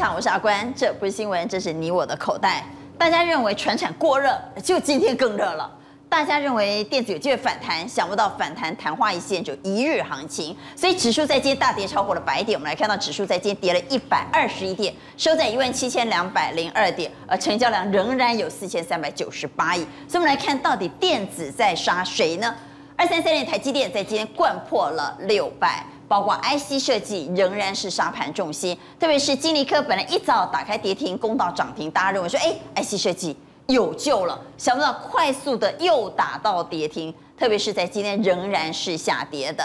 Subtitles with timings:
[0.00, 2.64] 场，我是阿关，这不是新闻，这是你我的口袋。
[2.96, 4.34] 大家认为传产过热，
[4.64, 5.70] 就今天更热了。
[6.08, 12.58] 大家认为电子有机会反弹，想不到反弹昙花一现就一日行情，所以指数在今天大跌超过了百点。
[12.58, 19.80] 我们来看到指数在今天跌了一百二十一点，收在一万七千两百零二点，而成交量仍然有四千三百九十八亿。
[20.08, 22.54] 所以我们来看到底电子在杀谁呢？
[22.96, 25.84] 二三三零台积电在今天掼破了六百。
[26.10, 33.36] 包括 IC 设计仍然是沙盘重心，特别是金立科本来一早打开跌停，攻到涨停，大家认为说，哎，IC 设计
[33.68, 39.64] 有救了，想不到快速的又打到跌停，特别是在今天仍然是下跌的。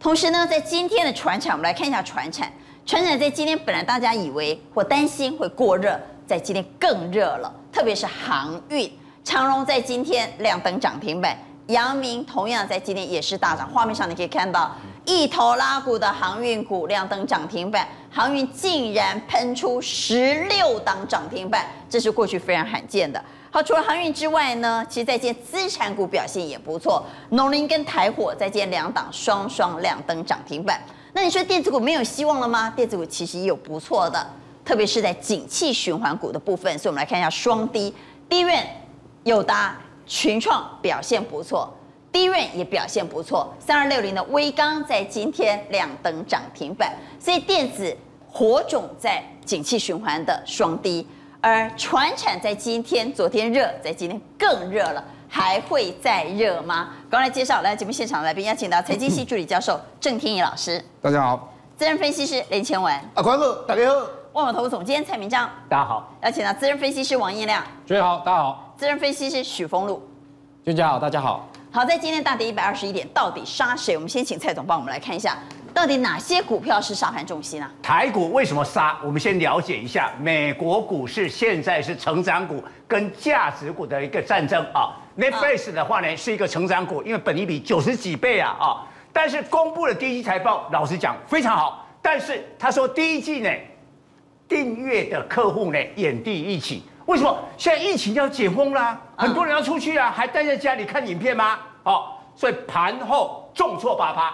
[0.00, 2.52] 同时呢，在今天的传产，我们来看一下传产，
[2.84, 5.96] 传产在今天本来大家以为或担心会过热，
[6.26, 8.90] 在今天更热了，特别是航运，
[9.22, 14.70] 长荣在今天亮灯涨停板，阳明同样在今天也是大涨，画面上你可以看到。
[15.04, 23.22] 一头拉股的航运股亮灯涨停板，航运竟然喷出十六档涨停板，这是过去非常罕见的。
[23.52, 30.80] 好，除了航运之外呢，其实在建资产股表现也不错，农林跟台火在今天两档双双亮灯涨停板。
[31.12, 32.68] 那你说电子股没有希望了吗？
[32.74, 34.26] 电子股其实也有不错的，
[34.64, 36.76] 特别是在景气循环股的部分。
[36.76, 37.94] 所以我们来看一下双低，
[38.28, 38.54] 低润、
[39.22, 39.76] 友达、
[40.06, 41.72] 群创表现不错。
[42.12, 47.94] 低润也表现不错，三二六零的威刚在今天亮灯涨停板，所以电子
[48.26, 51.06] 火种在景气循环的双低，
[51.42, 56.88] 而传产在今天昨天热，在今天更热了，还会再热吗？
[57.10, 61.36] 刚来介绍来节目现场来宾，邀请到财经系助理教授郑天一老师，大家好；
[61.76, 70.02] 资深分析师连千文，阿宽哥，大家好；万宝投资总监蔡明章，大家好；邀请到资深分析师王彦亮，各位好，大家好；资深分析师许峰路，
[70.62, 71.48] 大家好，大家好。
[71.70, 73.94] 好，在今天大跌一百二十一点，到底杀谁？
[73.94, 75.38] 我们先请蔡总帮我们来看一下，
[75.72, 77.66] 到底哪些股票是杀盘重心呢？
[77.82, 78.98] 台股为什么杀？
[79.02, 84.92] 我们先了解一下，美国股市现在是成长股跟价值股的一个战争啊。
[85.16, 93.50] Netflix 的话呢，是一个成长股，因为本益比九十几倍啊啊，但是公布了第一季财报，老实讲非常好，但是他说第一季呢，
[94.46, 96.82] 订阅的客户呢，远低于预期。
[97.06, 99.00] 为什么现在疫情要解封啦？
[99.16, 101.58] 很多人要出去啊，还待在家里看影片吗？
[101.84, 104.32] 哦，所以盘后重挫八趴。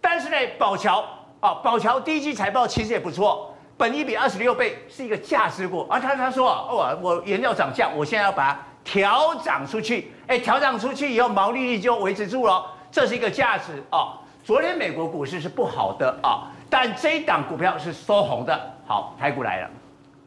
[0.00, 1.04] 但是呢，宝桥
[1.40, 5.86] 啊，宝桥第一季财报其实也不错，本一比二十六倍，是一个价值股。
[5.90, 10.10] 而他他说哦，我原料涨价，我现在要把它调涨出去。
[10.26, 14.18] 哎，调涨出去以后，毛利率就维持住了，这是一个价值啊。
[14.42, 18.58] 昨天美国股市是不好的啊，但这一档股票是收红的。
[18.86, 19.70] 好，台股来了。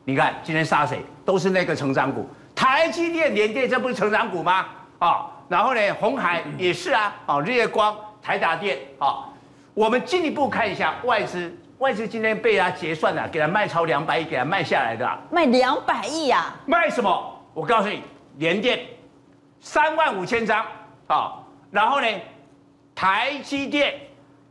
[0.05, 1.03] 你看今天杀谁？
[1.23, 4.65] 都是那个成长股，台积电、联电，这不是成长股吗？
[4.97, 9.25] 啊，然后呢，红海也是啊，啊，日月光、台达电啊。
[9.75, 15.07] 我们进一步看一下外资，外资今天被他结算了，给他卖超两百亿，给他卖下来的。
[15.29, 16.53] 卖两百亿呀？
[16.65, 17.41] 卖什么？
[17.53, 18.01] 我告诉你，
[18.37, 18.79] 联电
[19.59, 20.65] 三万五千张
[21.07, 21.35] 啊，
[21.69, 22.07] 然后呢，
[22.95, 23.93] 台积电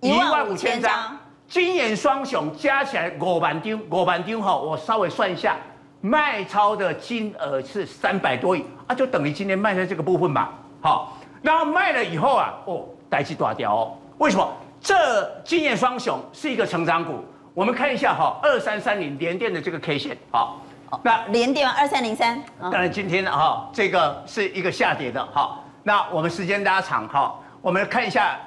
[0.00, 1.18] 一万五千张。
[1.48, 5.56] 晶圆双雄加起来五万张，五万张哈，我稍微算一下，
[6.02, 10.50] 卖超的金额是三百多亿啊，就等于今天卖在这个部分嘛，
[10.82, 14.46] 好，然后卖了以后啊，哦，代志大条哦，为什么？
[14.78, 20.60] 这晶圆双雄是一个成长股，我们看一下哈，二三三零联电的这个 K 线，好，
[21.02, 28.38] 那连电二三零三，当然今天哈，这个是一个下跌的，好，那我们时间拉长哈，我们看一下，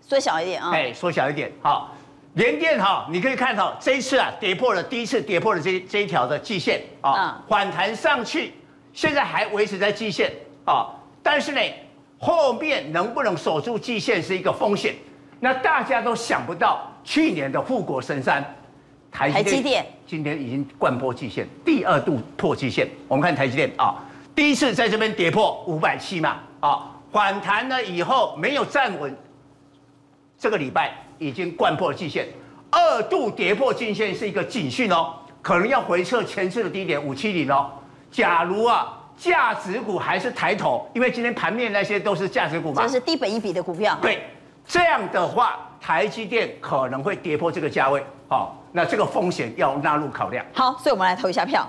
[0.00, 1.90] 缩小一点啊，哎，缩小一点，好。
[2.38, 8.54] 联电哈，你可以看到这一次啊，跌破了第一次跌破了这这一条的季线啊，反弹上去，
[8.92, 10.30] 现在还维持在季线
[10.64, 10.86] 啊，
[11.20, 11.60] 但是呢，
[12.20, 14.94] 后面能不能守住季线是一个风险。
[15.40, 18.44] 那大家都想不到，去年的富国神山
[19.10, 22.88] 台积电今天已经贯破季线，第二度破季线。
[23.08, 23.96] 我们看台积电啊，
[24.36, 29.12] 第一次在这边跌破五百七嘛啊，反弹了以后没有站稳，
[30.38, 30.96] 这个礼拜。
[31.18, 32.26] 已经掼破季线，
[32.70, 37.70] 二度跌破季线是一个警讯哦，可能要回撤前次的低点五七零哦。
[38.10, 43.98] 假如啊，价值股还是抬头，因为今天盘面那些都是价值股嘛，这是低本一比的股票。
[44.00, 44.22] 对，
[44.66, 50.44] 这样的话，台积电可能会跌破这个价位，好，那这个风险要纳入考量。
[50.54, 51.66] 好，所以我们来投一下票。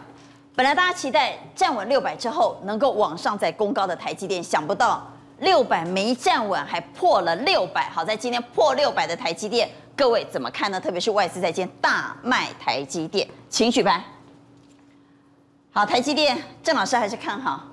[0.55, 5.08] 本来大家期待站稳六百之后能够往上再攻高的台积电，想不到。
[5.41, 7.89] 六百没站稳，还破了六百。
[7.89, 10.79] 好在今天破六百的台积电，各位怎么看呢？
[10.79, 14.03] 特别是外资在今天大卖台积电，请举牌。
[15.71, 17.63] 好，台积电，郑老师还是看好，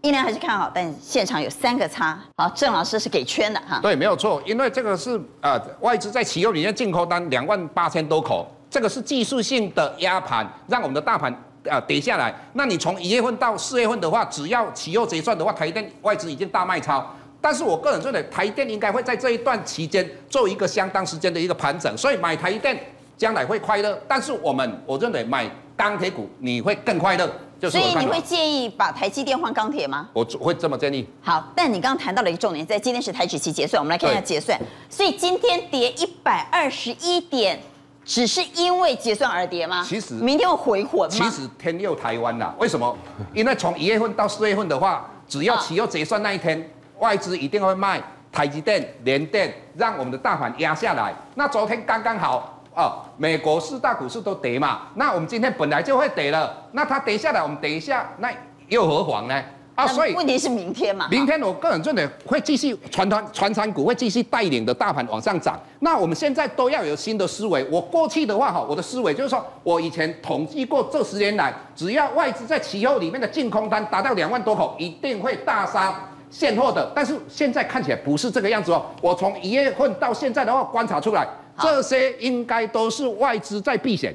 [0.00, 2.18] 应该还是看好，但现场有三个叉。
[2.36, 3.78] 好，郑老师是给圈的哈。
[3.80, 8.46] 对，没有错，因为这个是呃外资在启动里面进口单两万八千多口。
[8.70, 11.32] 这个是技术性的压盘，让我们的大盘
[11.68, 12.34] 啊跌下来。
[12.54, 17.04] 那你从一月份到四月份的话，只要期后结算的话，台电外资已经大卖超。
[17.40, 22.78] 但是我个人认为，台电应该会在这一段期间做一个相当时间的一个盘整，所以买台电
[23.16, 23.98] 将来会快乐。
[24.08, 27.30] 但是我们我认为买钢铁股你会更快乐。
[27.70, 30.06] 所以你会建议把台积电换钢铁吗？
[30.12, 31.06] 我会这么建议。
[31.22, 34.60] 好，但你刚刚谈到了一个重点，在今天是台指期结算，我们来看一下结算。
[34.90, 37.58] 所以今天跌一百二十一点，
[38.04, 39.84] 只是因为结算而跌吗？
[39.86, 41.08] 其实明天会回魂吗？
[41.08, 42.96] 其实天佑台湾呐，为什么？
[43.32, 51.14] 因为从一月份到四月份的话，只要期后结算那一天，外资一定会卖台积电、联电，让我们的大盘压下来。
[51.34, 52.50] 那昨天刚刚好。
[52.76, 58.28] 哦，美国四大股市都跌嘛，那我们今天本来就会跌了，那它跌下来，我们跌一下那
[58.66, 59.42] 又何妨呢？
[59.74, 61.08] 啊，所以问题是明天嘛？
[61.10, 65.60] 明天我个人认为会继续传传传产股会继续带领的大盘往上涨。
[65.80, 67.66] 那我们现在都要有新的思维。
[67.70, 76.90] 我过去的话哈，我的思维就是说我以前统计过这十年来，只要外资在期后里面的净空单达到两万多口，一定会大杀现货的。
[76.94, 78.86] 但是现在看起来不是这个样子哦。
[79.00, 81.26] 我从一月份到现在的话观察出来。
[81.56, 84.12] 这些应该都是外资在避险，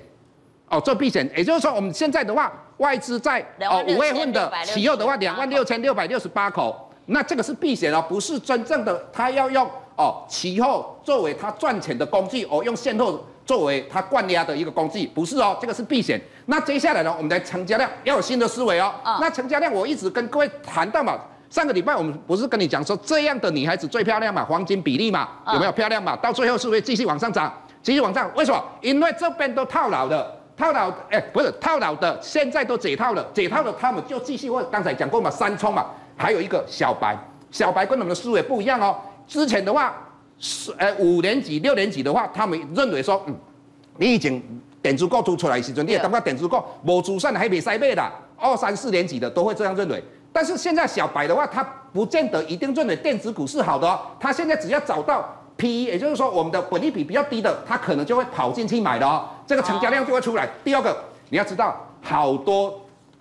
[0.67, 9.65] 哦，做避险，也就是说，我们现在的话，外资在哦五月份的期后的话，两万六千六百六十八口，那这个是避险哦，不是真正的他要用
[9.95, 16.19] 哦期后作为他赚钱的工具，哦用现货作为他灌压的一个工具，不是哦，这个是避险。
[16.47, 18.93] 那接下来呢，我们来成交量要有新的思维哦。
[19.21, 21.19] 那成交量我一直跟各位谈到嘛。
[21.49, 26.15] 上个礼拜我们不是跟你讲说，这样的女孩子最漂亮嘛，黄金比例嘛，有没有漂亮嘛？
[26.17, 27.51] 到最后是不是继续往上涨？
[27.81, 28.63] 继续往上，为什么？
[28.81, 34.49] 因为这边都套牢的，套牢，哎，不是套牢的，现在都解套了，解套了，他们就继续。
[34.49, 35.85] 我刚才讲过嘛，三冲嘛，
[36.17, 37.17] 还有一个小白，
[37.49, 38.97] 小白跟我们的思维不一样哦。
[39.25, 39.95] 之前的话
[40.37, 43.35] 是，呃，五年级、六年级的话，他们认为说，嗯，
[43.95, 44.43] 你已经
[44.81, 50.03] 电子股突出来的时阵，你也感觉电子股无资产还没塞买的，二三四年级的都会这样认为。
[50.33, 51.63] 但是现在小白的话，他
[51.93, 53.97] 不见得一定认为电子股是好的哦。
[54.19, 55.25] 他现在只要找到
[55.55, 59.25] PE，也就是说我们的本利比比较低的，他可能就会跑进去买的哦。
[59.49, 60.47] 这个成交量就会出来。
[60.63, 60.95] 第二个，
[61.29, 62.79] 你要知道，好多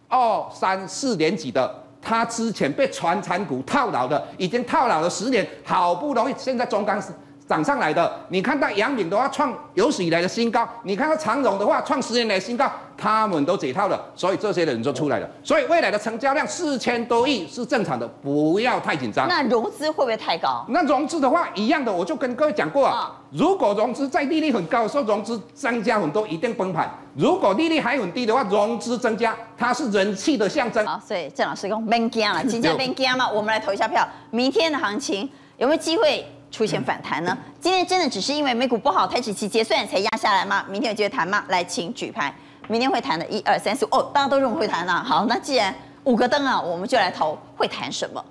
[0.09, 7.01] 二三四年级的，他之前被传产股套牢的，已经套牢了十年，好不容易现在中钢
[7.49, 8.13] 涨上来的。
[8.29, 12.71] 你看到阳明的话创有史以来的新高，你看到长荣的话创十年来的新高。
[13.01, 15.31] 他们都解套了，所以这些人就出来了。
[15.45, 19.29] 所以未来的成交量四千多亿是正常的，不要太紧张。
[19.29, 20.67] 那融资会不会太高？
[20.71, 30.85] 那融资的话一样的，我就跟各位讲过啊，如果融资在利率很高的时候，融资增加很多，一定崩盘；如果利率还很低的话，融资增加，它是人气的象征。
[30.85, 34.05] 好，所以郑老师讲别惊了，今天别惊嘛，我们来投一下票。
[34.33, 37.37] 明天的行情有没有机会出现反弹呢？
[37.61, 40.65] 今天真的只是因为美股不好，台指期结算才压下来吗？
[40.69, 41.45] 明天有机会谈吗？
[41.49, 42.35] 来，请举牌。
[42.69, 45.03] 明天会谈的，一二三四哦，大家都认为会谈啊。
[45.03, 45.75] 好，那既然
[46.05, 48.23] 五个灯啊，我们就来投会谈什么？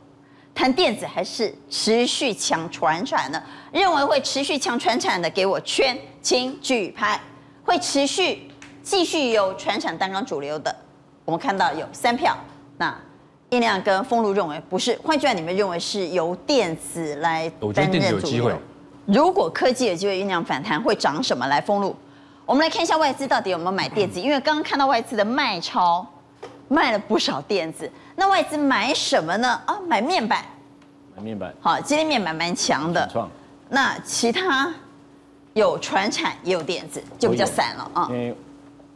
[0.54, 3.42] 谈电子还是持续抢传产呢？
[3.72, 7.20] 认为会持续抢传产的，给我圈，请举牌。
[7.64, 8.50] 会持续
[8.82, 10.74] 继续有传产担纲主流的，
[11.26, 12.38] 我们看到有三票。
[12.78, 12.96] 那
[13.50, 18.52] 叶亮跟丰路认为不是，换句话，你们认为是由电子来担任主流？
[19.06, 21.48] 如果科技有机会酝酿反弹，会涨什么？
[21.48, 21.96] 来，封路。
[22.46, 26.06] 我们来看一下外资到底有没有买电子，因为刚刚看到外资的卖超，
[26.68, 27.90] 卖了不少电子。
[28.16, 29.62] 那外资买什么呢？
[29.66, 30.44] 啊，买面板。
[31.16, 31.54] 买面板。
[31.62, 33.30] 好，今天面板蛮强的。
[33.70, 34.74] 那其他
[35.54, 38.08] 有传产也有电子，就比较散了啊。
[38.10, 38.36] 因为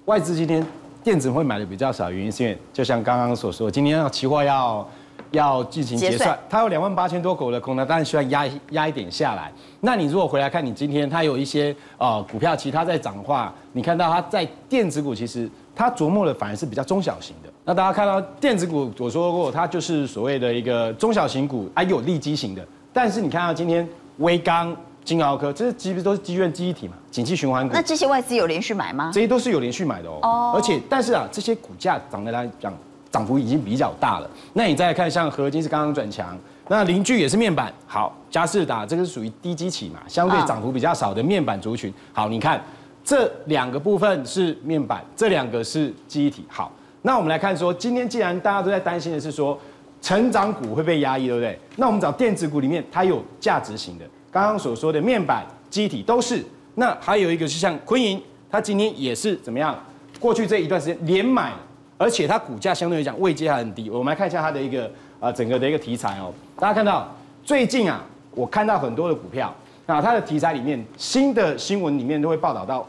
[0.05, 0.65] 外资今天
[1.03, 4.87] 电子会买的比较少，原因是因为就像刚刚所说，今天要期货要。
[5.31, 9.49] 要进行结算，它有两万八千多口的空单，当然需要压压一点下来。
[9.79, 17.49] 那你如果回来看，你今天它有一些呃股票，其他在涨的话，你看到它在电子股，其实它琢磨的反而是比较中小型的。
[17.63, 22.67] 那大家看到电子股，我说过它就是所谓的一个中小型股，还有利基型的。
[22.91, 27.73] 但是你看到今天微刚、金豪科，这些基本都是基院记忆体嘛，景气循环股。
[27.73, 29.11] 那这些外资有连续买吗？
[29.13, 30.19] 这些都是有连续买的哦。
[30.21, 30.53] 哦。
[30.55, 32.73] 而且，但是啊，这些股价涨得来讲。
[33.11, 36.33] 涨幅已经比较大了，那你再看，像合金是刚刚转强，
[36.69, 42.63] 那凌巨也是面板，好，嘉士达这个是属于低基企嘛，相对涨幅比较少的面板族群，好，你看
[43.03, 49.59] 这两个部分是面板，这两个是记忆体，好，那我们来看说，今天既然大家都在担心的是说
[50.01, 51.59] 成长股会被压抑，对不对？
[51.75, 56.43] 那我们找电子股里面它有价值型的，刚刚所说的面板、机体都是，
[56.75, 58.19] 那还有一个是像坤银，
[58.49, 59.77] 它今天也是怎么样？
[60.19, 61.51] 过去这一段时间连买。
[61.97, 66.33] 而且它股价相对来讲位阶还很低，我们来看一下它的一个啊整个的一个题材哦。
[66.57, 69.53] 大家看到最近啊，我看到很多的股票，
[69.85, 72.87] 那它的题材里面新的新闻里面都会报道到，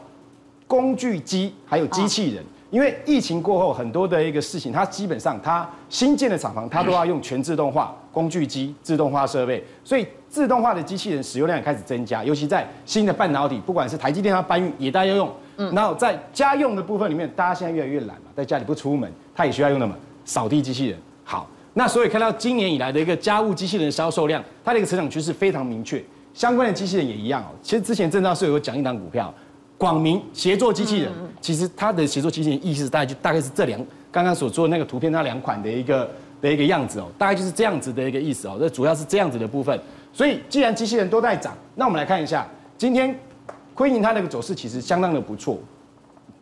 [0.65, 2.43] 工具机还有机器人。
[2.73, 12.23] 因为疫情过后，很多的一个事情，它基本上它新建的厂房，它都要用全自动化工具机、自动化设备，所以自动化的机器人使用量也开始增加。
[12.23, 15.31] 尤其在新的半导体，不管是台积电它搬运，也大家要用。
[15.57, 20.97] 嗯，然后在家用的部分里面，大家现在越来越懒嘛，在家里不出门，它也需要用的嘛，扫地机器人。
[21.23, 26.03] 好，那所以看到今年以来的一个家务机器人销售量，它的一个成长趋势非常明确。
[26.33, 27.53] 相关的机器人也一样哦。
[27.61, 29.31] 其实之前证交所有讲一档股票。
[29.77, 31.11] 广明协作机器人，
[31.41, 33.79] 其实它的协作机器人意思大概就大概是这两
[34.11, 36.09] 刚刚所做的那个图片那两款的一个
[36.41, 38.57] 的一个样子哦，大概就是这样子的一个意思哦。
[38.59, 39.77] 这主要是这样子的部分。
[40.13, 43.17] 所以既然机器人都在涨，那我们来看一下今天
[43.73, 45.59] 辉盈它那个走势其实相当的不错，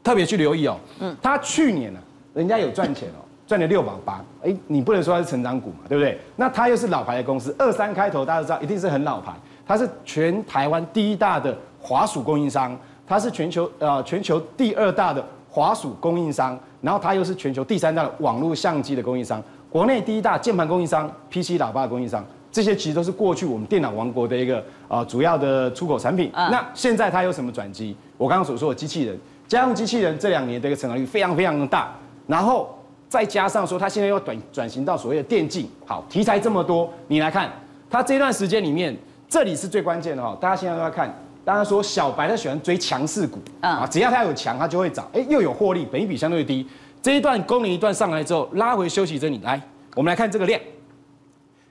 [0.04, 0.78] 特别去留意哦。
[1.00, 2.00] 嗯，它去年呢，
[2.34, 4.22] 人家有赚钱哦，赚了六毛八。
[4.44, 6.20] 哎，你不能说它是成长股嘛，对不对？
[6.36, 9.32] 那它又是老牌的公司，二三开头大家都知道一定是很老牌，
[9.66, 12.78] 它是全台湾第一大的滑鼠供应商。
[13.08, 26.32] 它是全球呃全球第二大的滑鼠供应商，然后它又是全球第三大的网络相机的供应商，国内第一大键盘供应商、PC 喇叭供应商，这些其实都是过去我们电脑王国的一个呃主要的出口产品。
[26.34, 27.96] 那现在它有什么转机？
[28.18, 29.18] 我刚刚所说的机器人，
[29.48, 31.94] 家用机器人这两年的一个成长率非常非常的大，
[32.28, 32.74] 然后
[33.10, 37.52] 再加上说它现在又转转型到所谓的电竞，好，题材这么多，你来看
[37.90, 38.96] 它这段时间里面，
[39.28, 41.14] 这里是最关键的哈，大家现在都在看。
[41.44, 46.66] 当然说小白他喜欢追强势股啊，只要他有强，他就会涨，哎，又有获利，本益比相对低。
[47.02, 49.60] 这一段攻一段上来之后，拉回休息整理，来，
[49.96, 50.62] 我们来看这个量，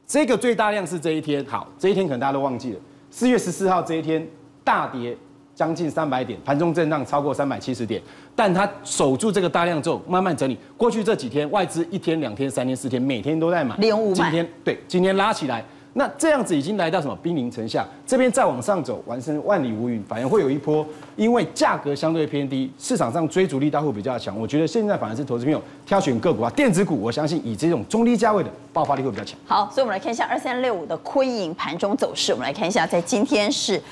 [0.06, 4.26] 这个最大量是这一天，好，这一天可能大家都忘记了，四月十四号这一天
[4.64, 5.16] 大跌
[5.54, 8.02] 将近三百点，盘中震荡超过三百七十点，
[8.34, 10.58] 但他守住这个大量之后，慢慢整理。
[10.76, 14.14] 过去这几天外资一天、两天、三天、四天，每天都在买，连五买。
[14.14, 15.64] 今天对，今天拉起来。
[15.94, 24.38] 那这样子已经来到什么兵临城下，这边再往上走，完成万里无云，反而会有一波，因为价格相对偏低，市场上追逐力道会比较强。
[24.38, 29.36] 我觉得现在反而是投资朋友挑选个股啊，电子股，我相信以这种中低价位的爆发力会比较强。
[29.44, 33.82] 好，所以我们来看一下二三六五的辉盈盘中走势，我们来看一下，在今天是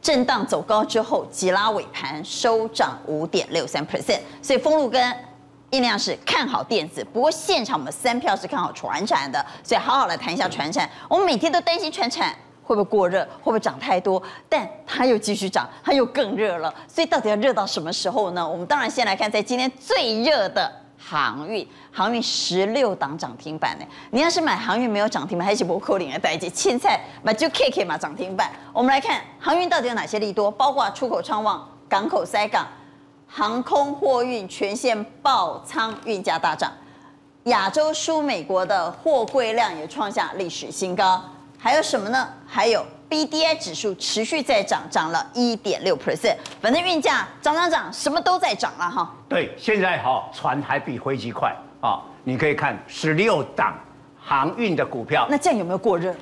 [0.00, 5.14] 震荡走高之后，急拉尾盘收涨五点六三 percent，所以丰路跟。
[5.74, 10.88] 尽量是看好电子，不过现场我们三票是看好船产的，所以好好来谈一下船产。
[11.08, 16.72] 我们每天都担心船产会不会过热，会不会涨太多，但它又继续涨，它又更热了。
[16.86, 18.48] 所以到底要热到什么时候呢？
[18.48, 23.84] 我们当然先来看在今天最热的航运，航运十六档涨停板呢。
[24.12, 28.48] 你要是买航运没有涨停板，还是不扣零的代志，青菜买就 K K 嘛涨停板。
[28.72, 32.64] 我们来看航运到底有哪些利多，包括出口畅旺，港口塞港。
[33.36, 36.70] 航空货运全线爆仓，运价大涨；
[37.50, 41.20] 亚洲输美国的货柜量也创下历史新高。
[41.58, 42.28] 还有什么呢？
[42.46, 46.36] 还有 BDI 指数持续在涨，涨了一点六 percent。
[46.60, 49.12] 反正运价涨涨涨，什么都在涨了哈。
[49.28, 52.00] 对，现在哈船还比飞机快啊！
[52.22, 53.74] 你可以看十六档
[54.16, 56.14] 航运的股票，那这样有没有过热？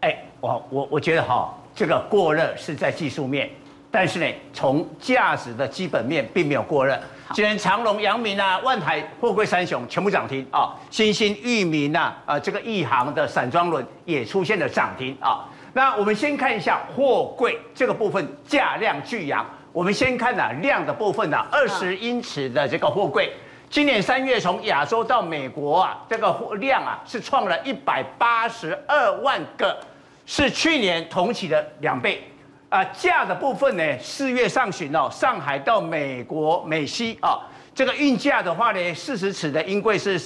[0.00, 3.48] 哎，我我我觉得哈，这个过热是在技术面。
[3.96, 7.00] 但是呢，从价值的基本面并没有过热。
[7.32, 15.48] 今天长隆、阳明啊、万海、货柜三雄全部涨停啊，新兴、裕民啊，呃，这个亿航的散装轮也出现了涨停啊。
[15.72, 19.42] 那我们先看一下货柜这个部分，价量巨扬。
[19.72, 23.32] 我们先看啊量的部分啊，二十英尺的这个货柜，
[23.70, 29.74] 今年三月从亚洲到美国啊，这个量啊是创了一百八十二万个，
[30.26, 32.22] 是去年同期的两倍。
[32.68, 37.38] 啊，价的部分呢，四月上旬哦，上海到美国美西啊，
[37.72, 40.20] 这个运价的话呢，四十尺的英柜是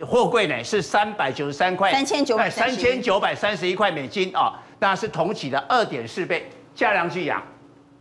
[0.00, 7.42] 货柜呢是三百九十三块，三千九百三千九百三十一块美金啊，那是同期的二点四倍，价量巨扬。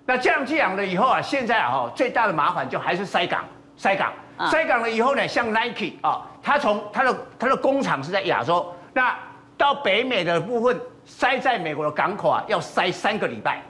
[0.06, 3.44] 那价量巨扬了以后啊，现在啊，最大的麻烦就还是塞港，
[3.76, 4.14] 塞港，
[4.50, 9.14] 塞港了以后呢，像 Nike 啊，它从它的它的工厂是在亚洲，那
[9.58, 13.62] 到北美的部分塞在美国的港口啊，要塞三个礼拜。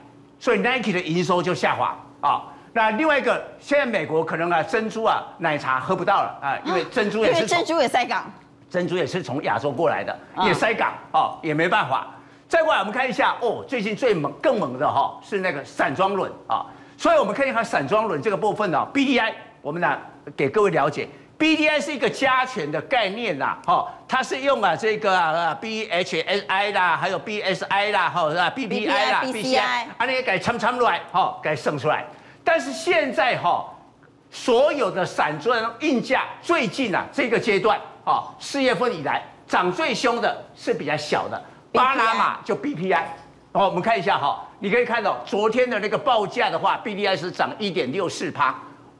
[0.42, 2.42] 所以 Nike 的营收就下滑啊。
[2.72, 8.28] 那另外一个，现在美国可能啊珍珠啊奶茶喝不到了啊，因为珍珠也是珍珠也塞港，
[8.68, 12.08] 珍珠也是从亚洲过来的，也塞港哦，也没办法。
[12.48, 16.66] 再过来我们看一下哦，最近最猛更猛的哈是那个散装轮啊。
[16.96, 19.96] 所以我们看一下散装轮这个部分呢，BDI 我们呢
[20.36, 21.08] 给各位了解。
[21.42, 29.58] BDI 是一个加权的概念呐，哈，它是用啊这个啊 BHSI 啦，还有 BSI 啦，哈是吧？BPI 啦，BCI，
[29.98, 32.06] 啊那个改参参出来，哈，改生出来。
[32.44, 33.68] 但是现在哈，
[34.30, 43.02] 所有的散装运价最近啊这个阶段，啊四月份以来涨最凶的是比较小的，巴拿马就 BPI。
[43.52, 48.54] 好，我们看一下哈，你可以看到昨天的那个报价的话，BDI 是涨一点六四趴。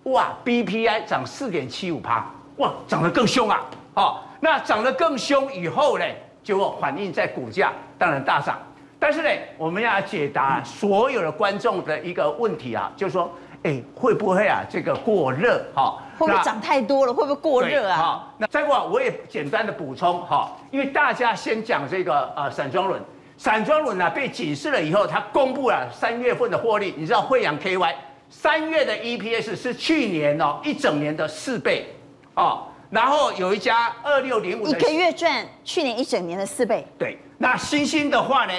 [0.04, 2.24] 哇，BPI 涨四点七五趴，
[2.56, 3.60] 哇，涨得更凶啊！
[3.94, 6.04] 哦，那涨得更凶以后呢，
[6.42, 8.58] 就反映在股价，当然大涨。
[8.98, 13.30] 但是呢，我们要解答所有的观众的一个问题啊，就是说，
[13.62, 15.64] 哎，会不会啊，这个过热？
[15.74, 17.12] 哈，会不会涨太多了？
[17.12, 17.96] 会不会过热啊？
[17.96, 23.00] 好，那再过，我也简单的补充哈，因为大家先讲这个呃散装轮，
[23.36, 27.94] 散装轮呢被警示了以后，它公布了三月份的获利，你知道惠阳 KY
[28.34, 31.94] 三月的 EPS 是去年哦一整年的四倍
[32.34, 32.66] 哦。
[32.88, 36.86] 然后有一家二六零五，一个月赚去年一整年的四倍。
[36.98, 38.52] 对，那星星的话呢，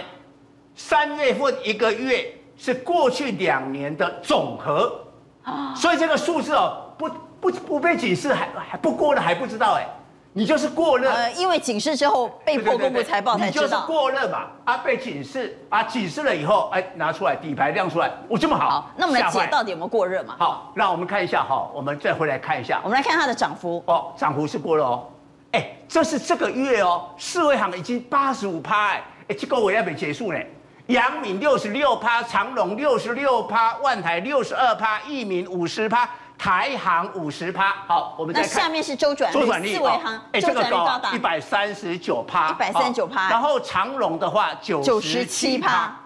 [0.75, 5.05] 三月份一个月是过去两年的总和，
[5.43, 7.09] 啊，所以这个数字哦，不
[7.41, 9.87] 不不被警示还还不过了还不知道哎。
[10.35, 13.65] 你就是过热，呃，因为警示之后被迫公布财报才知道。
[13.65, 18.67] 你就是过热嘛，啊，被警示，啊，警示了以后，哎，拿出来底牌亮出来，我这么好。
[18.67, 20.35] 好，那我们来解到底有没有过热嘛？
[20.39, 22.81] 好，那我们看一下哈，我们再回来看一下。
[22.83, 23.83] 我们来看它的涨幅。
[23.85, 25.07] 哦，涨幅是过热哦，
[25.51, 30.39] 哎，这是这个月哦，四位行已经八十五趴，哎，哎，这个我要没结束呢。
[30.87, 36.09] 阳明六十六趴，长荣六十六趴，万海六十二趴，益民五十趴。
[36.43, 38.49] 台行五十趴，好，我们再看。
[38.49, 43.29] 那下面是周转率，周转率，四维航，哎，这个高达一百三十九趴，一百三十九趴。
[43.29, 45.97] 然后长荣的话，九十七趴。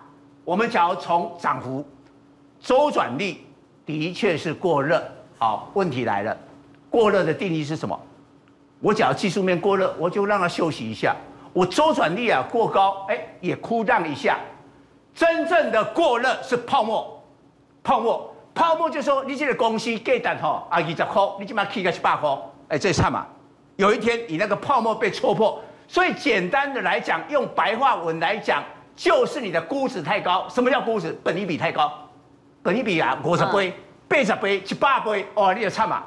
[0.45, 1.83] 我们假如从涨幅、
[2.61, 3.43] 周转率，
[3.83, 5.03] 的确是过热。
[5.39, 6.37] 好，问题来了，
[6.87, 7.99] 过热的定义是什么？
[8.79, 11.15] 我只要技术面过热，我就让它休息一下。
[11.51, 14.37] 我周转率啊过高，哎，也哭荡一下。
[15.15, 17.23] 真正的过热是泡沫，
[17.83, 18.31] 泡沫。
[18.57, 22.27] 泡沫就说你这个公司价值吼啊二十块，你起码起个七八块，
[22.69, 23.23] 哎，这差嘛。
[23.75, 28.63] 有一天你那个泡沫被戳破，所以简单的来讲，用白话文来讲，
[28.95, 30.47] 就是你的估值太高。
[30.49, 31.15] 什么叫估值？
[31.23, 31.93] 本益比太高，
[32.63, 33.71] 本益比啊五十倍、
[34.07, 36.03] 八十倍、七八倍，哦，你就差嘛。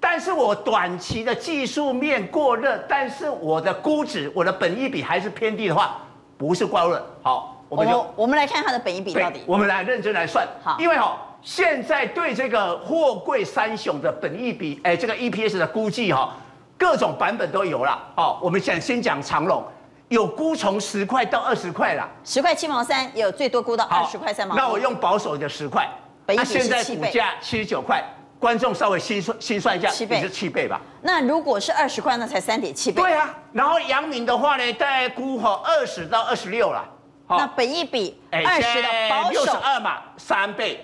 [0.00, 5.98] 但是我短期的技术面过热，但是我的估值、我的本益比还是偏低的话，
[6.38, 7.06] 不是过热。
[7.22, 9.42] 好，我们就我，我们来看它的本益比到底。
[9.46, 11.18] 我们来认真来算，好，因为哈。
[11.44, 16.34] 现在对这个货柜三雄的本益比，哎，这个 EPS 的估计哈，
[16.78, 18.02] 各种版本都有了。
[18.16, 19.62] 哦，我们想先讲长荣，
[20.08, 24.56] 有估从十块到二十块了，十块七毛三，有最多估到二十块三毛。
[24.56, 25.86] 那我用保守的十块，
[26.26, 28.02] 那现在股价七十九块，
[28.38, 30.80] 观众稍微心算心算一下，七倍是七倍吧？
[31.02, 33.02] 那如果是二十块，那才三点七倍。
[33.02, 36.82] 对啊，然后阳明的话呢，大概估哈二十到二十六了。
[37.28, 40.82] 那本益比二十的保守二嘛，三倍。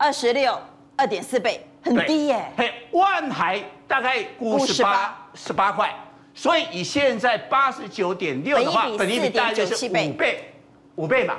[0.00, 0.58] 二十六
[0.96, 2.50] 二点四倍，很低耶。
[2.56, 5.94] 嘿，万海大概估十八十八块，
[6.32, 10.54] 所以以现在八十九点六的话，本益比大概就是五倍，
[10.94, 11.34] 五倍嘛。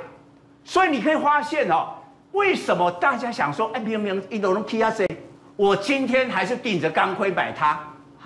[0.64, 1.88] 所以你可以发现哦，
[2.30, 5.08] 为什么大家想说，哎，明明一楼龙 T 啊谁？
[5.56, 7.80] 我今天还是顶着钢盔买它。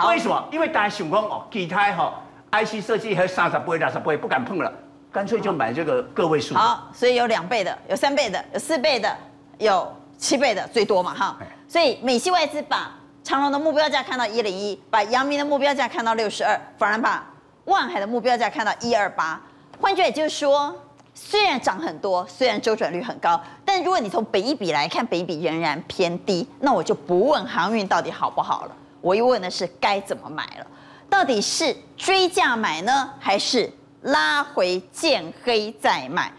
[0.06, 0.48] 为什么？
[0.52, 2.22] 因为大家想讲哦，其他哈
[2.52, 4.70] IC 设计还三十倍、二十倍不敢碰了，
[5.10, 6.54] 干脆就买这个个位数。
[6.54, 9.16] 好，所以有两倍的，有三倍的，有四倍的，
[9.56, 9.90] 有。
[10.18, 17.26] 七倍的最多嘛哈，所以美系外资把长隆的目标价看到一零一，把阳明的目标价看到六十二，反而把
[17.64, 19.40] 万海的目标价看到一二八。
[19.80, 20.74] 换句话也就是说，
[21.12, 30.66] 虽然涨很多，虽然周转率很高，但如果你从北一比来看，北一比仍然偏低，那我就不问航运到底好不好了，我一问的是该怎么买了，
[31.10, 33.70] 到底是追价买呢，还是
[34.02, 36.32] 拉回见黑再买？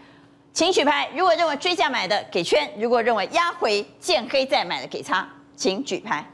[0.58, 1.08] 请举牌。
[1.14, 6.28] 如果认为追价买的给圈，如果认为压回见黑再买的给叉，请举牌。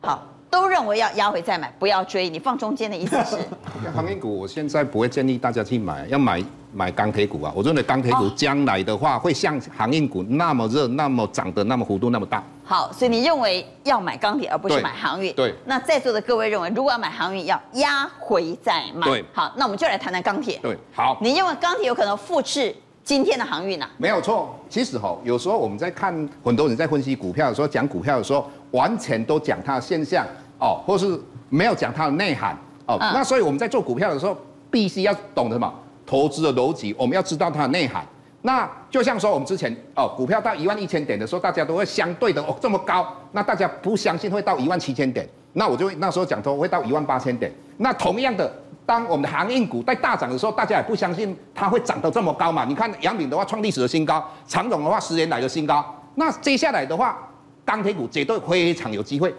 [0.00, 2.30] 好，都认为要压回再买，不要追。
[2.30, 3.36] 你放中间的意思是？
[3.94, 6.42] 航运股，我现在不会建议大家去买，要买
[6.72, 7.52] 买钢铁股啊。
[7.54, 12.42] 我认为钢铁股将来的话，会像航运股那么热，那么涨得那么幅度那么大。
[12.64, 15.30] 好，所以你认为要买钢铁，而不是买航运。
[15.34, 15.54] 对。
[15.66, 19.06] 那在座的各位认为，如果要买航运，要压回再买。
[19.06, 19.22] 对。
[19.34, 20.58] 好，那我们就来谈谈钢铁。
[20.62, 20.74] 对。
[20.94, 21.18] 好。
[21.20, 22.74] 你认为钢铁有可能复制？
[23.10, 24.54] 今天的航运啊，没有错。
[24.68, 30.24] 其实哈，有时候我们在看很多人在分析股票的时候，讲股票的时候，完全都讲它的现象
[30.60, 32.96] 哦，或是没有讲它的内涵哦。
[33.00, 34.36] 嗯、那所以我们在做股票的时候，
[34.70, 35.74] 必须要懂得什么
[36.06, 38.06] 投资的逻辑，我们要知道它的内涵。
[38.42, 47.52] 那就像说我们之前哦，股票到一万一千点的时候，大家都会相对的哦这么高，那大家不相信会到一万七千点，那我就那时候讲说会到一万八千点。
[47.76, 48.48] 那同样的。
[48.86, 52.64] 当我们的航运股在大涨的时候，大家也不相信它会涨到这么高嘛？
[52.64, 55.84] 你看杨敏的话创历史的新高，长荣的话十年来的新高。
[56.16, 57.16] 那接下来的话，
[57.64, 59.32] 钢铁股绝对非常有机会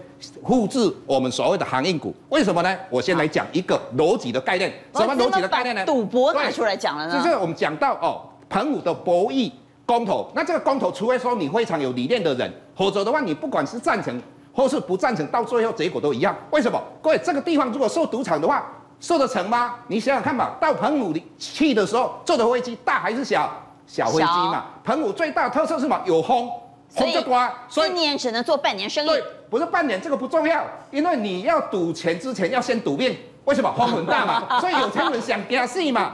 [0.46, 2.16] 复制我们所谓的航运股。
[2.30, 2.78] 为什么呢？
[2.90, 4.72] 我先来讲一个逻辑的概念。
[4.96, 5.86] 什么逻辑的概念呢？
[5.86, 7.14] 赌博拿出来讲了呢？
[7.14, 9.52] 就是我们讲到哦，澎湖的博弈
[9.86, 10.32] 公投。
[10.34, 14.22] 那这个公投，除非说你非常有理念的人，否则的话，你不管是赞成
[14.54, 16.34] 或是不赞成，到最后结果都一样。
[16.52, 16.82] 为什么？
[17.02, 19.76] 各位，这个地方如果受赌场的话，受得成吗？
[19.88, 20.56] 你想想看吧。
[20.62, 23.52] 到澎湖去的时候，坐的飞机大还是小？
[23.88, 24.66] 小飞机嘛。
[24.86, 26.00] 澎湖最大的特色是什么？
[26.06, 26.50] 有风，
[26.88, 27.52] 风就刮。
[27.68, 29.08] 所以一年只能做半年生意。
[29.10, 33.18] 对，不是半年，这个不重要，因为你要赌钱之前要先赌命。
[33.46, 33.74] 为什么？
[33.76, 36.14] 风很大嘛， 所以有钱人想加戏嘛。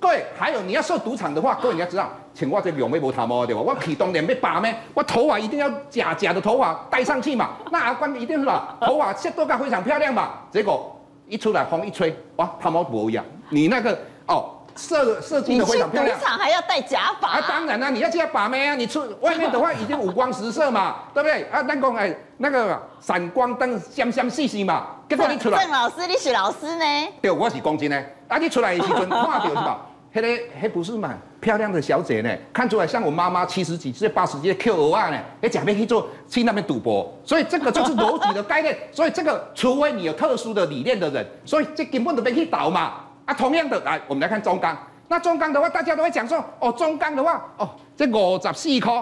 [0.00, 3.60] 各位，还有你要设赌场的话，各位你要知道，请我这两尾无头毛对吧？
[3.60, 4.72] 我启动点被拔咩？
[4.94, 7.50] 我头发一定要假假的头发戴上去嘛。
[7.72, 8.76] 那阿关一定是吧？
[8.80, 10.30] 头发切多个非常漂亮嘛。
[10.52, 10.96] 结果
[11.28, 13.24] 一出来风一吹，哇，他毛不一样。
[13.50, 16.18] 你那个哦，设设计的非常漂亮。
[16.18, 17.28] 赌场还要戴假发？
[17.28, 18.74] 啊，当然啦、啊，你要这样把妹啊。
[18.74, 21.44] 你出外面的话已经五光十色嘛， 对不对？
[21.50, 24.86] 啊，那个哎，那个闪光灯香香细细嘛。
[25.08, 26.84] 结果你出来，郑老师，你是老师呢？
[27.20, 28.02] 对，我是公斤呢。
[28.28, 29.86] 啊，你出来的时阵 看到是吧？
[30.12, 30.28] 那个
[30.60, 32.30] 那不是蛮漂亮的小姐呢？
[32.52, 35.18] 看出来像我妈妈七十几岁、八十几岁 Q 二呢？
[35.42, 38.76] 哎，假面去做去那边赌博，所以这个就是逻辑的概念。
[38.90, 42.94] 所以这个，除非你有特殊的理念的人，所以这根本都没去倒嘛。
[43.26, 44.76] 啊，同样的，来，我们来看中钢。
[45.06, 48.92] 那中钢的话，大家都会讲说，哦，中钢的话，哦，这五十四块，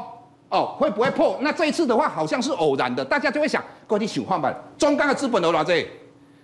[0.51, 1.39] 哦，会不会破？
[1.41, 5.73] 那这一次的话，好像是偶然的，大家就会想，各位你想看吧，中钢的资本有多少？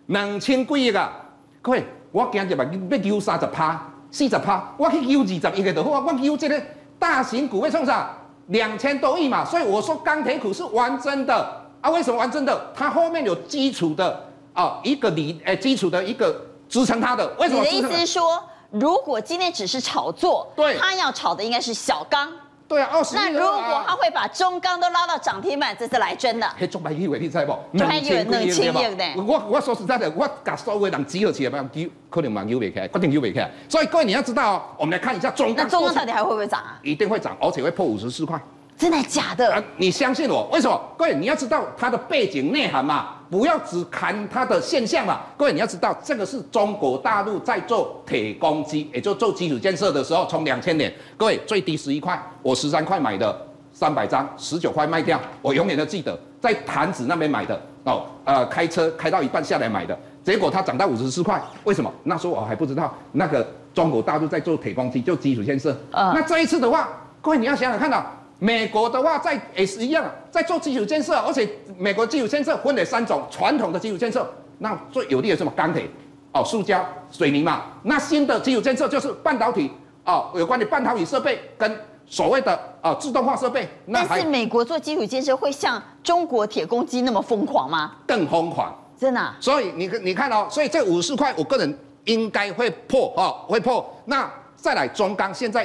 [0.06, 1.12] 两千几亿啊！
[1.60, 3.80] 各位，我今日嘛要丢三十趴、
[4.12, 6.04] 四十趴，我去丢二十亿个就好啊！
[6.06, 6.62] 我丢这个
[6.98, 8.14] 大型股会创啥？
[8.48, 9.44] 两千多亿嘛！
[9.44, 11.88] 所以我说钢铁股是完整的啊！
[11.90, 12.70] 为什么完整的？
[12.74, 14.22] 它后面有基础的
[14.52, 17.26] 啊，一个理诶，基础的一个支撑它的。
[17.38, 17.64] 为什么？
[17.64, 22.30] 你的意思是说，如果今天只是炒作，对，它要炒的应该是小钢。
[22.72, 23.18] 对啊，二十亿。
[23.18, 26.48] 那如果他会把中钢都拉到涨停板，这是来真的。
[26.58, 27.54] 嘿，中百亿为你，知不？
[27.72, 29.04] 两千两千亿的。
[29.16, 31.68] 我我说实在的，我把所有人集合起来，嘛，
[32.08, 33.46] 可能嘛又未开，决定又未开。
[33.68, 35.66] 所以各位你要知道哦，我们来看一下中钢。
[35.66, 36.78] 那中钢到底还会不会涨啊？
[36.82, 38.40] 一定会涨，而且会破五十四块。
[38.78, 39.52] 真的假的？
[39.52, 40.48] 啊，你相信我？
[40.50, 40.80] 为什么？
[40.96, 43.16] 各位你要知道它的背景内涵嘛。
[43.32, 53.34] 不要只看它的现象嘛，各位你要知道，这个是中国大陆在做铁公鸡，也就做基础建设的时候，从两千年，各位最低十一块，我十三块买的
[53.72, 61.90] 三百张，十九块卖掉，我永远都记得，在潭子那边买的哦，呃，开车开到一半下来买的，结果它涨到五十四块，为什么？
[62.02, 66.86] 那时候我还不知道，那个中国大陆在做铁公鸡，就基础建设，呃、那这一次的话，
[67.22, 68.04] 各位你要想想看到。
[68.42, 74.28] 美国的话在也是一样，在做基础建设，而且美国基础建设分了三种，传统的基础建设，
[74.58, 75.52] 那最有利的是什么？
[75.54, 75.88] 钢铁，
[76.32, 77.62] 哦，塑胶、水泥嘛。
[77.84, 79.70] 那新的基础建设就是半导体，
[80.04, 81.72] 哦，有关的半导体设备跟
[82.04, 83.68] 所谓的呃自动化设备。
[83.86, 87.92] 那但是美国做基础建设会像中国铁公鸡那么疯狂吗？
[88.08, 89.36] 更疯狂，真的、啊。
[89.38, 93.88] 所以你你看哦，所以这五十四块，我个人应该会破哦，会破。
[94.06, 95.64] 那再来中钢，现在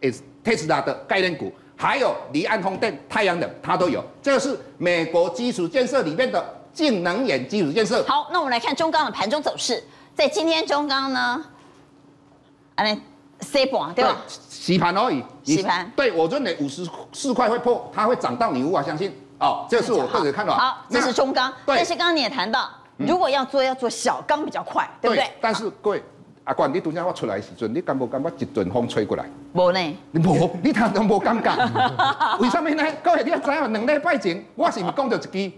[0.00, 1.52] 也是特斯拉的概念股。
[1.76, 4.02] 还有离岸风电、太阳能，它都有。
[4.22, 8.02] 这个是美国基础建设里面的净能源基础建设。
[8.04, 9.82] 好，那我们来看中钢的盘中走势。
[10.14, 11.44] 在今天中钢呢，
[12.74, 13.00] 安尼
[13.40, 14.16] 洗盘对吧？
[14.48, 15.22] 洗盘而已。
[15.44, 15.92] 洗盘。
[15.94, 19.14] 对，我认为五十四块会破，它会涨到你无法相信。
[19.38, 20.56] 哦，这是我个人看法。
[20.56, 21.52] 好，这是中钢。
[21.66, 21.76] 对。
[21.76, 25.30] 但是刚刚你也谈到，如果要做，要做小钢比较快，对不对？
[25.42, 26.02] 但是各位。
[26.46, 29.24] 阿冠，你拄则我出来的时阵，你敢无感觉一阵风吹过来？
[29.52, 29.80] 无呢。
[30.12, 31.50] 你无，你通都无感觉。
[32.38, 32.84] 为什么呢？
[33.02, 35.52] 各位，你要知影，两礼拜前，我是毋是讲到一支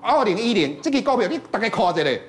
[0.00, 2.22] 二零一零，这支股票你大家看一下咧。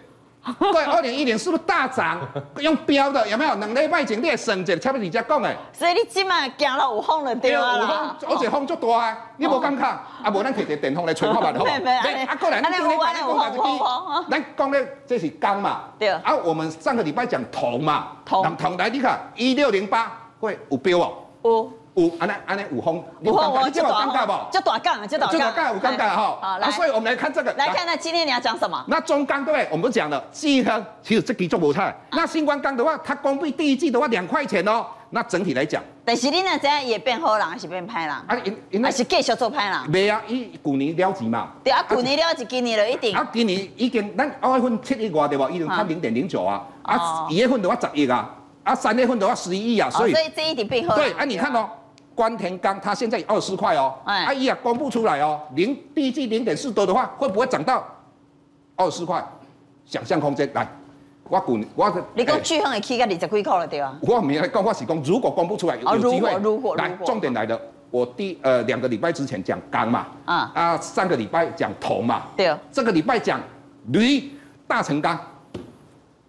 [0.60, 2.20] 对，二零一零是不是大涨？
[2.60, 3.56] 用标的有没有？
[3.56, 5.56] 两礼拜前你也省者，差不多你才讲的。
[5.72, 7.78] 所以你今麦行了有风了对啊？
[7.78, 9.18] 有风，而且风足大啊！
[9.38, 9.84] 你无感觉？
[9.86, 11.64] 啊，无咱摕个电风来吹看嘛， 好。
[11.64, 12.26] 没没。
[12.26, 13.00] 啊，过来，你今天讲
[13.40, 13.66] 讲这支，
[14.30, 15.84] 咱讲咧这是钢嘛。
[15.98, 16.10] 对。
[16.10, 18.10] 啊，我们上个礼拜讲铜嘛。
[18.26, 18.44] 铜。
[18.58, 21.14] 铜来，你看一六零八会有标哦。
[21.44, 21.72] 有。
[21.96, 24.52] 有，安尼安尼有风，有尴尬，你这有尴尬不？
[24.52, 26.38] 就大杠，就大杠，就大杠，有尴尬哈。
[26.42, 27.54] 好，来，所以我们来看这个。
[27.54, 28.84] 来看，那今天你要讲什么？
[28.88, 29.68] 那中钢对不对？
[29.72, 31.84] 我们讲了，第一个其实这个做不错。
[32.12, 34.86] 那新光钢的话，它公布第一季的话两块钱哦。
[35.12, 38.10] 那整体来讲，但是你那这样也变好人还是变歹人？
[38.10, 39.92] 啊，因因那是继续做歹人？
[39.92, 41.50] 没啊，伊去年了钱嘛。
[41.64, 43.16] 对啊，去年了钱，今年了一定。
[43.16, 45.48] 啊，今年已经咱二月份七亿外对吧？
[45.52, 46.66] 已经看零点零九啊。
[46.82, 48.28] 啊，一月份的话十亿啊，
[48.64, 49.88] 啊，三月份的话十一亿啊。
[49.92, 50.96] 所以这一点变好。
[50.96, 51.70] 对，啊，你看哦。
[52.15, 57.84] 关田钢，它现在有二十块哦，哎，哎呀，公布出来哦，零第一季零点四多的话，会不会涨到
[58.76, 59.23] 二十块？
[59.86, 60.65] 想象空间来，
[61.28, 63.97] 我估我你讲巨亨的起价二十几块了对吧？
[64.02, 67.60] 我没来讲，我是讲如果公布出来有有机会，如果来重点来的，
[67.91, 70.52] 我第呃两个礼拜之前讲钢嘛，啊。
[70.54, 72.47] 啊上个礼拜讲铜嘛，对。
[72.47, 73.39] 哦，这个礼拜讲
[73.88, 74.32] 铝
[74.65, 75.19] 大成钢，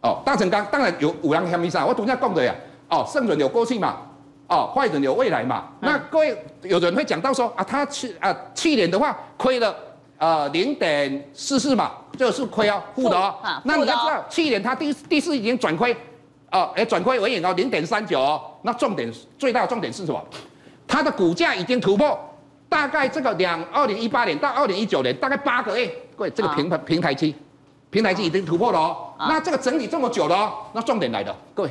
[0.01, 2.53] 哦大成钢当然有五阳香米上，我昨天讲的呀，
[2.91, 3.99] 哦盛准有过去嘛。
[4.47, 5.65] 哦，坏人有未来嘛？
[5.81, 9.75] 那各位有人会讲到说啊，他去啊去年的话亏了
[10.19, 13.35] 呃零点四四嘛，这个是亏啊，负的哦。
[13.65, 15.97] 那你要知道，去年他第第四已经转亏，
[16.53, 18.41] 哦，哎转亏为盈哦，零点三九哦。
[18.63, 20.23] 那重点最大的重点是什么？
[20.87, 22.19] 它的股价已经突破，
[22.69, 27.35] 大概这个两二零一八年到二零一九年大概八个月，各位这个平台平台期，
[27.89, 29.15] 平台期已经突破了哦。
[29.19, 31.71] 那这个整理这么久了哦，那重点来了，各位，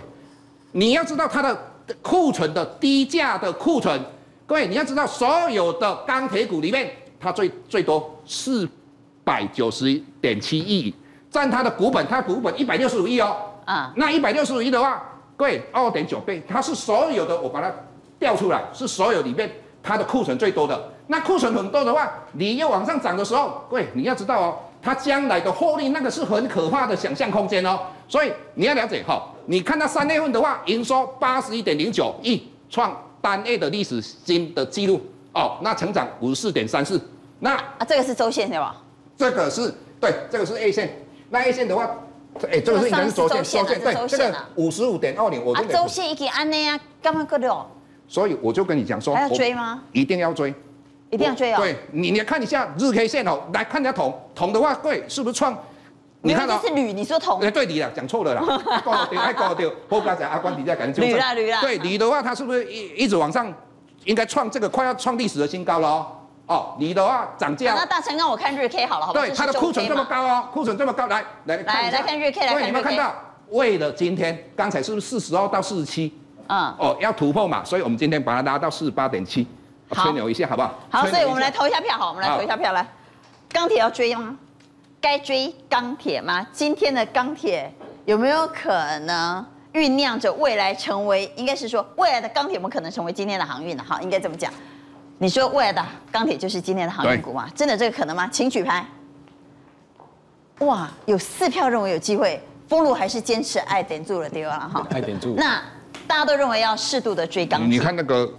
[0.71, 1.55] 你要知道它的
[2.01, 3.99] 库存的低价的库存。
[4.45, 8.67] 各位，你要知道，所有的钢铁股里面，它最最多四
[9.23, 10.93] 百九十点七亿，
[11.31, 13.35] 占它的股本，它的股本一百六十五亿哦。
[13.65, 15.01] 啊，那一百六十五亿的话，
[15.37, 17.71] 各位二点九倍，它是所有的，我把它
[18.19, 19.49] 调出来，是所有里面
[19.81, 20.91] 它的库存最多的。
[21.07, 27.79] 那库存很多的话，你要往上涨的时候，各位你要知道哦，它将来的获利那个是很可怕的想象空间哦。
[28.13, 32.95] 所以你要了解哈，你看到三月份的话，营收八十一点零九亿，创。
[33.19, 35.01] 单月的历史新的记录
[35.33, 37.01] 哦，那成长五十四点三四，
[37.39, 38.75] 那啊这个是周线对吧？
[39.17, 40.93] 这个是对，这个是 A 线，
[41.29, 41.89] 那 A 线的话，
[42.51, 47.67] 哎，这个是应该是周线，周线对，这个五十五点二零，我啊周线已经安内啊，干嘛割掉？
[48.09, 49.81] 所以我就跟你讲说，还要追吗？
[49.93, 50.53] 一定要追，
[51.09, 51.57] 一定要追哦。
[51.61, 55.57] 对，你你看一下日 K 线哦，来看一下铜，铜的话，对，是不是创？
[56.23, 57.39] 你看到是铝，你说铜？
[57.41, 58.41] 哎，对铝了，讲错了啦，
[58.83, 61.59] 搞丢，哎搞丢，后边讲阿关底下铝啦铝啦。
[61.59, 63.53] 对铝的话，它是不是一一直往上，
[64.05, 66.07] 应该创这个快要创历史的新高了哦？
[66.45, 67.73] 哦，铝的话涨价。
[67.75, 69.25] 那大成让我看日 K 好了，好不好？
[69.25, 72.61] 对，它的库存这么高哦，库存这么高，来来来来看日 K 来看日 K。
[72.61, 73.13] 你有没有看到？
[73.49, 76.17] 为了今天，刚才是不是四十二到四十七？
[76.47, 76.73] 嗯。
[76.79, 79.45] 哦，要突破嘛，所以我们今天把它拉到四十八点七，
[79.91, 80.73] 吹牛一下好不好？
[80.89, 82.87] 好，所以我们来投一下票，好，我们来投一下票来。
[83.49, 84.37] 钢铁要追吗？
[85.03, 86.47] 该追钢铁吗？
[86.53, 87.69] 今天的钢铁
[88.05, 91.29] 有没有可能酝酿着未来成为？
[91.35, 93.83] 应该是说未来的钢铁有没有可能成为今天的航运呢？
[93.85, 94.49] 好，应该这么讲。
[95.17, 97.49] 你说未来的钢铁就是今天的航运股吗？
[97.53, 98.29] 真的这个可能吗？
[98.31, 98.85] 请举牌。
[100.59, 102.41] 哇，有四票认为有机会。
[102.69, 104.71] 丰路还是坚持爱点住了，对吧？
[104.73, 105.35] 哈，爱点住。
[105.37, 105.61] 那
[106.07, 107.69] 大家都认为要适度的追钢铁。
[107.69, 108.33] 你看那个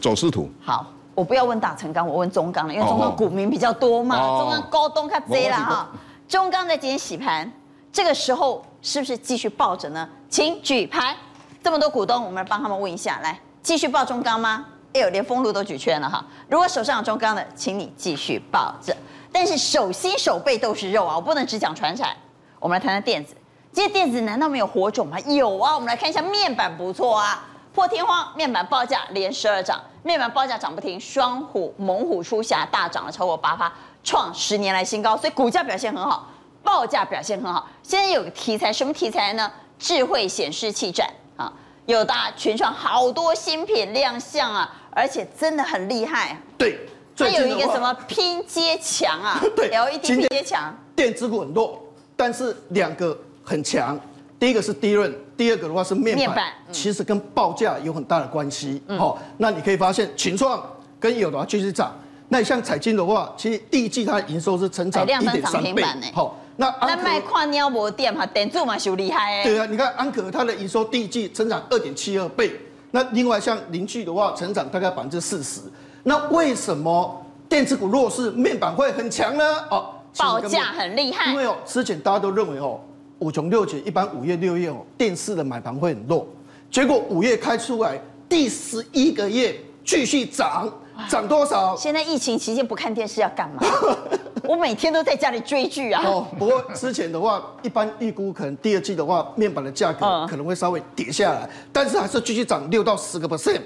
[0.00, 0.48] 走势图。
[0.60, 0.86] 好。
[1.20, 5.90] 我不要问大成钢，我问中钢了，因为中钢股民比较多嘛，哦、中钢高东卡贼了哈。
[6.26, 7.52] 中钢在今天洗盘，
[7.92, 10.08] 这个时候是不是继续抱着呢？
[10.30, 11.14] 请举牌，
[11.62, 14.64] 这么多股东，我们来帮他们问一下，来继续抱中钢吗？
[14.94, 16.24] 哎呦，连丰路都举圈了哈。
[16.48, 18.96] 如果手上有中钢的，请你继续抱着。
[19.30, 22.16] 但是手心手背都是肉啊，我不能只讲传产。
[22.58, 23.36] 我们来谈谈电子，
[23.74, 25.20] 这些电子难道没有火种吗？
[25.26, 27.44] 有啊，我们来看一下面板不错啊。
[27.74, 36.28] 破天荒，面板报价连十二涨，面板报价涨不停，双虎、猛虎出匣大涨了超过八趴，创十年来新高，所以股价表现很好，
[36.62, 37.68] 报价表现很好。
[37.82, 39.50] 现在有个题材，什么题材呢？
[39.78, 41.52] 智慧显示器展啊，
[41.86, 46.38] 友达群创好多新品亮相啊，而且真的很厉害。
[46.58, 46.78] 对，
[47.16, 49.40] 它有一个什么拼接墙啊？
[49.56, 50.74] 对，LED 拼接墙。
[50.94, 51.82] 电子股很弱，
[52.14, 53.98] 但是两个很强。
[54.38, 58.82] 第一个是低润，第二个的话是面板，面板嗯、其实跟报价有很大的关系。
[58.98, 60.62] 好、嗯，那你可以发现群创
[60.98, 61.90] 跟友达继续涨。
[62.28, 65.82] 那像彩晶的话，其实第一季它的营收是成长一点三倍。
[66.12, 69.42] 好，那安可卖矿尿膜店哈，点住嘛，修厉害。
[69.42, 72.52] 对啊，你看安可它的营收第一季成长二点七二倍。
[72.90, 75.62] 那另外像邻居的话，成长大概百分之四十。
[76.02, 79.44] 那为什么电子股弱势，面板会很强呢？
[79.70, 81.32] 哦，报价很厉害。
[81.32, 82.78] 因为哦，之前大家都认为哦。
[83.20, 86.26] 五穷六绝，一般五月六月哦，电视的买盘会很弱。
[86.70, 89.54] 结果五月开出来，第十一个月
[89.84, 90.72] 继续涨，
[91.08, 91.76] 涨多少？
[91.76, 93.62] 现在疫情期间不看电视要干嘛？
[94.44, 96.02] 我每天都在家里追剧啊。
[96.04, 103.60] 哦，不过之前的话，一般预估可能第二季的话，面板的价格可能会稍微跌下来，但是还是继续涨六到十个 percent，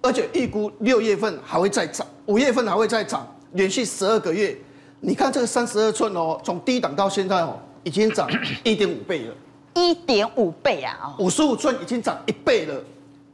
[0.00, 4.56] 而且预估六月份还会再涨，五月份还会再涨，连续十二个月。
[5.00, 7.58] 你看这个三十二寸哦，从低档到现在哦。
[7.84, 8.28] 已经涨
[8.62, 9.34] 一点五倍了，
[9.74, 11.14] 一点五倍啊！
[11.18, 12.82] 五十五寸已经涨一倍了，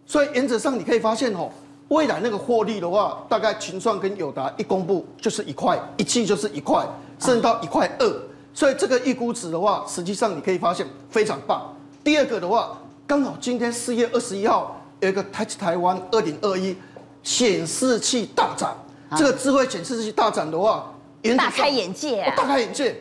[0.06, 1.50] 所以原则上你可以发现哦，
[1.88, 6.86] 未来那个获利的话，大概群创跟友达一公布就是一块，一季就是一块，
[7.18, 8.22] 甚至到一块二，
[8.54, 11.74] 所以这个预估值的话，实际上你可以发现非常棒。
[12.02, 16.76] 第二个的话，刚好今天四月二十一号有一个 Touch 台湾二零二一
[17.22, 18.74] 显示器大展，
[19.16, 20.90] 这个智慧显示器大展的话，
[21.36, 22.34] 大开眼界啊！
[22.36, 22.96] 大开眼界。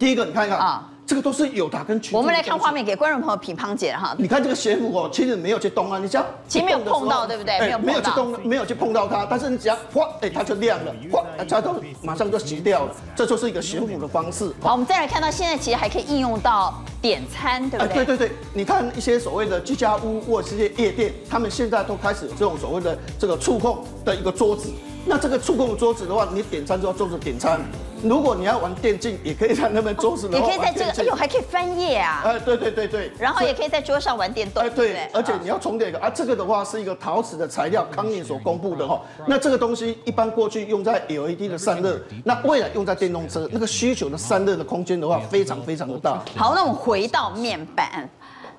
[0.00, 2.16] 第一个，你看一看啊，这个都是友达跟群。
[2.16, 4.16] 我们来看画面，给观众朋友品乓姐哈。
[4.18, 7.60] 你看这个悬浮哦，其实没有去动啊，你只要其实没有碰到，对不对？
[7.60, 14.50] 没有没有去动，没有去碰到它，但是你只要哗，哎，它就亮了，哗，它都马上就熄掉了，这就是一个悬浮的方式。
[14.62, 17.96] 好，我们再来看到现在其实还可以应用到点餐，对不对？
[17.96, 24.70] 对对对，你看一些所谓的居家屋或者是些夜店，他们现在都开始有这种所谓的这个触控的一个桌子。
[25.06, 27.60] 那这个触控桌子的话，你点餐就要坐着点餐。
[28.02, 39.02] 如果你要玩电竞，也可以在那边桌子的也可以在这个，哎呦，还可以翻页啊，哎，对对对对，然后也可以在桌上玩电动，哎，对而且你要充电一个啊，这个的话是一个陶瓷的材料，康宁所公布的哈。
[39.26, 46.22] 那这个东西一般过去用在 LED 的散热，那未来用在电动车，那个需求的散热的空间的话，非常非常的大。
[46.36, 48.08] 好，那我们回到面板。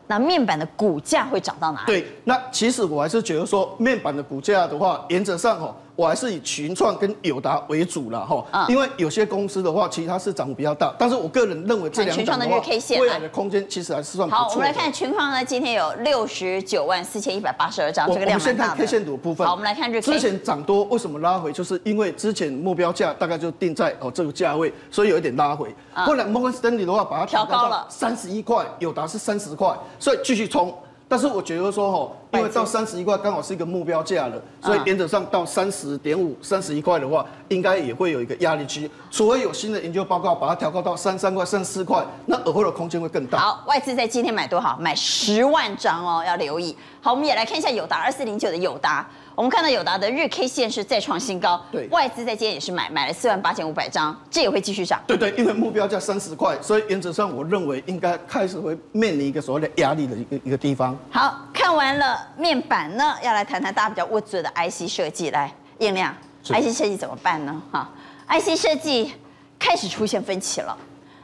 [0.07, 1.85] 那面板的股价会涨到哪里？
[1.85, 5.73] 对，那其实我还是觉得说，面板的股价的话，原则上哦。
[6.01, 12.59] 我还是以群创跟友达为主了哈，因为有些公司的话，其实它是涨幅比较大，但是我个人认为这两档的话，
[12.99, 14.43] 未来的空间其实还是算不错。
[14.45, 18.39] 好，我们来看群创呢，今天有六十九万四千一百八十二张，这个量。
[18.39, 19.45] 我们先看 K 线图部分。
[19.45, 20.13] 好，我们来看日 K。
[20.13, 21.53] 之前涨多为什么拉回？
[21.53, 25.71] 就是因为之前目标价大概就定在哦这个价位，所以有一点拉回。
[25.93, 30.75] 后来摩根士丹利的话，把它调高了三十一块，友达是三十块，所以继续冲。
[31.11, 38.89] 但是我觉得说哈，因为到三十一块刚好是一个目标价了，所以原则上到三十点五、三十一块的话，应该也会有一个压力区。
[39.09, 43.39] 除非有新的研究报告把它调高到三三块、三四块，那尔后的空间会更大。
[43.39, 44.77] 好，外资在今天买多少？
[44.79, 46.73] 买十万张哦，要留意。
[47.01, 49.05] 好，我们也来看一下友达二四零九的友达。
[49.33, 55.01] 我们看到友达的日 K 线是再创新高，对，外资在今天也是买，买了四万八千五百张，这也会继续涨。
[55.07, 60.97] 对对，因为目标价三十块，所以原则上我认为应该开始会面临一个所谓的压力的一个一个地方。
[61.09, 66.13] 好，看完了面板呢，要来谈谈大家比较握住的 IC 设计，来艳亮
[66.43, 67.61] ，IC 设计怎么办呢？
[67.71, 67.89] 哈
[68.27, 69.13] ，IC 设计
[69.57, 70.77] 开始出现分歧了。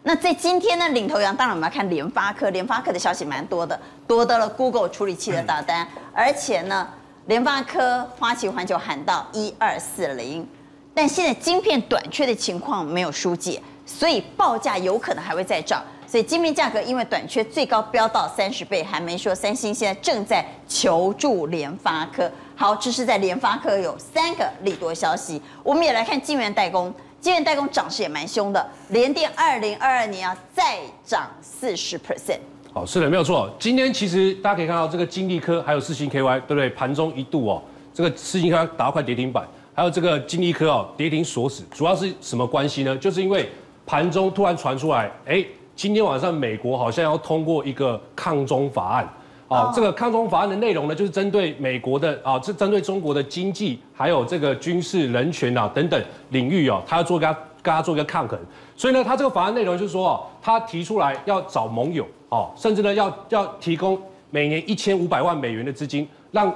[0.04, 6.88] 那在今天呢，领头羊当然我们要看联发科，联发科的消息蛮多的，夺得了 Google 处理器的大单， 而且呢。
[7.28, 10.48] 联发科、花旗环球喊到一二四零，
[10.94, 15.84] 但现在晶片短缺的情况没有疏解，所以报价有可能还会再涨。
[16.08, 22.32] 所以晶片价格因为短缺，最高飙到三十倍，还没说三星现在正在求助联发科。
[22.56, 25.42] 好，这是在联发科有三个利多消息。
[25.64, 32.40] 我们也来看晶圆代工，晶圆代工涨势也蛮凶的，联电二零二二年要再涨四十 percent。
[32.78, 33.50] 好，是的，没有错。
[33.58, 36.70] 今天其实大家可以看到，这个金利科还有四星 KY，对不对？
[36.70, 37.60] 盘中一度哦，
[37.92, 41.64] 这个四星 KY 打到快跌停板，还有这个金利科哦，跌停锁死。
[41.72, 42.96] 主要是什么关系呢？
[42.98, 43.50] 就是因为
[43.84, 45.44] 盘中突然传出来，哎，
[45.76, 49.10] 今天晚上美国好像要通过一个抗中法案。
[49.48, 58.38] 哦，这个抗中法案的内容呢，就是针对美国的啊，这针对中国的经济还有这个军事、人权啊等等领域哦，他要做跟他跟他做一个抗衡。
[58.76, 62.06] 所以呢，他这个法案内容就是说哦，他提出来要找盟友。
[62.30, 63.98] 哦，甚至呢，要要提供
[64.30, 66.54] 每年一千五百万美元的资金，让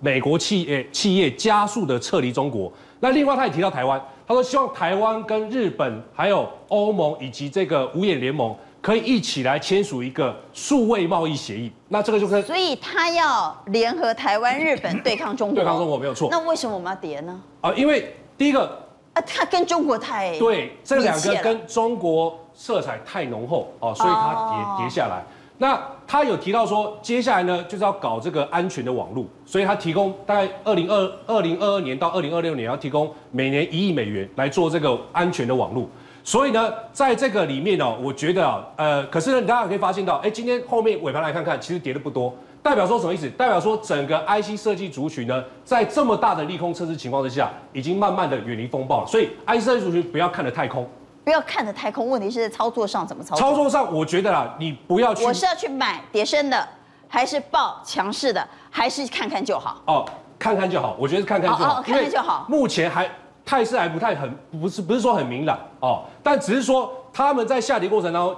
[0.00, 2.70] 美国企业企业加速的撤离中国。
[3.00, 3.98] 那另外，他也提到台湾，
[4.28, 11.72] 他说希望台湾跟日本、还有欧盟以及这个五眼联盟可以一起来签署一个数位贸易协议。
[11.88, 16.28] 那这个就是，所以他要联合台湾、日本对抗中国，对抗中国没有错。
[16.30, 17.40] 那为什么我们要叠呢？
[17.62, 18.66] 啊，因为第一个，
[19.14, 22.38] 啊，他跟中国太对，这两个跟中国。
[22.56, 24.78] 色彩太浓厚哦，所以它跌、oh.
[24.78, 25.22] 跌下来。
[25.58, 35.88] 那他有提到说，接下来呢就是要搞这个安全的网络，所以他提供大概二零二二零二二年到二零二六年要提供每年一亿美元来做这个安全的网络。
[36.22, 43.26] 所以呢，在这个里面哦，我觉得啊，呃，可是呢，大家可以发现到，哎，今天后面尾盘来看看，其实跌的不多，代表说什么意思？
[43.30, 49.06] 代表说整个 IC 设计族群呢，在这么大的利空测试情况之下，已经慢慢的远离风暴了。
[49.06, 50.86] 所以 IC 设计族群不要看得太空。
[51.26, 53.40] 不要看着太空，问题是在操作上怎么操作？
[53.40, 55.24] 操作上，我觉得啦，你不要去。
[55.24, 56.68] 我是要去买跌升的，
[57.08, 59.82] 还是报强势的，还是看看就好？
[59.88, 60.08] 哦，
[60.38, 61.80] 看看就好，我觉得看看就好。
[61.80, 62.46] 哦，看看就好。
[62.48, 63.10] 目前还
[63.44, 68.36] 态势还不太很，不是不是说很明朗哦，但只是说他们在下跌过程当中，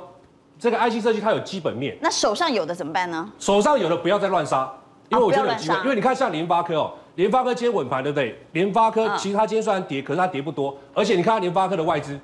[0.59, 1.95] 这个 IC 设计它有基本面。
[2.01, 3.31] 那手上有的怎么办呢？
[3.39, 4.67] 手上有的不要再乱杀，
[5.11, 5.77] 因为我觉得有机会。
[5.81, 8.41] 因为你看像联发科哦，联发科今天稳盘对不对？
[8.53, 12.19] 联发科其实它今天虽然跌，可是它跌不多，而且你看联发科的外资。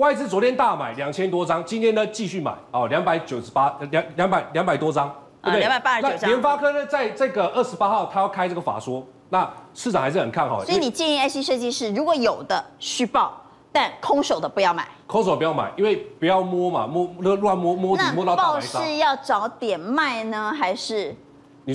[0.00, 5.60] 外资昨天大买两千多张，今天呢继续买哦，两百九十八两两百两百多张，对不对？
[5.60, 6.18] 两百八十九张。
[6.22, 10.64] 那联发科呢，在这个二十八号，他要开这个法说，那市场还是很看好。
[10.64, 14.88] 所以你建议 IC 设计师，如果有的续报，但空手的不要买。
[15.06, 21.14] 空手不要买，因为不要摸嘛，摸乱摸摸底摸到大白是要找点卖呢，还是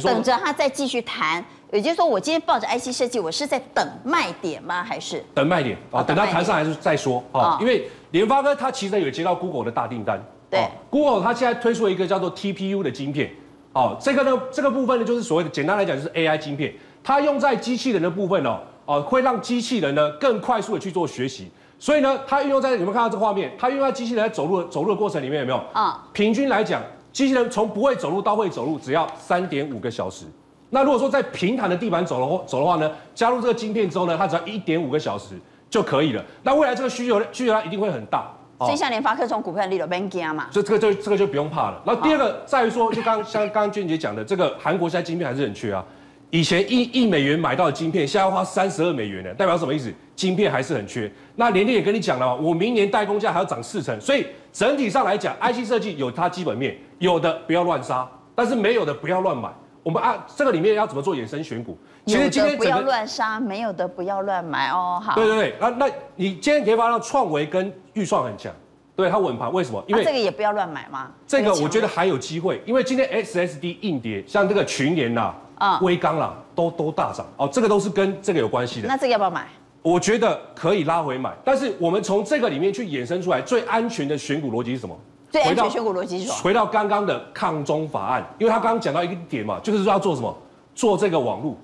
[0.04, 1.46] 等着他再继续谈？
[1.72, 4.84] 也就是说，我今天抱着 IC 设计，我是在等卖点吗？
[4.84, 6.02] 还是等卖点啊？
[6.04, 7.58] 等它谈上来是再说啊。
[7.60, 10.24] 因为联发科它其实有接到 Google 的大订单。
[10.50, 13.32] 对，Google 它现在推出了一个叫做 TPU 的晶片。
[13.74, 16.74] 哦，这个呢，这个部分呢，就是所谓的简单来讲，就是 AI 晶片。
[17.04, 21.52] 它用在机器人的部分哦，哦，会让机器人呢更快速的去做学习。
[21.78, 23.52] 所以呢，它运用在有没有看到这个画面？
[23.60, 25.62] 它运用在机器人在走路走路的过程里面有没有？
[25.74, 30.26] 啊，平均来讲，机器人从不会走路到会走路，只要三点五个小时。
[30.70, 35.36] 那如果说在平坦的地板走的话，走的话呢，加入这个晶片之后呢，它只要一点五个小时
[35.70, 36.24] 就可以了。
[36.44, 38.32] 那未来这个需求需求量一定会很大。
[38.60, 40.48] 所以像联发科这种股票，你都别惊嘛。
[40.50, 41.82] 所以这个就这个就不用怕了。
[41.86, 45.84] 然后第二个在于说，就刚像刚刚娟姐讲的，这个韩国现在晶片还是很缺啊。
[46.32, 49.94] 以前一一美元买到的晶片，现在要花三十二美元呢，代表什么意思？
[50.16, 51.12] 晶片还是很缺。
[51.36, 54.00] 那联电也跟你讲了，我明年代工价还要涨四成。
[54.00, 59.50] 所以整体上来讲，IC 设计有它基本面，有的不要乱杀，但是没有的不要乱买。
[59.86, 61.78] 我们啊，这个里面要怎么做衍生选股？
[62.08, 65.00] 其实今天不要乱杀，没有的不要乱买哦。
[65.00, 65.14] 好。
[65.14, 68.52] 对对对，那那你今天可以发现创维跟预算很强。
[68.96, 69.84] 对它稳盘，为什么？
[69.86, 71.12] 因为、啊、这个也不要乱买吗？
[71.28, 78.88] 这个我觉得还有机会，因为今天 SSD 硬碟，像这个群联呐、啊、微刚啦，都都大涨哦，这个都是跟这个有关系的。
[78.88, 79.46] 那这个要不要买？
[79.84, 84.98] 我觉得可以拉回买，但是我们从这个里面去衍生出来最安全的选股逻辑是什么？
[85.36, 86.36] 最安全选股逻辑是什么？
[86.42, 90.34] 回到刚刚的抗中法案，因为他刚刚讲到一个点嘛，就是说要做什么？
[90.74, 91.58] 做这个网络，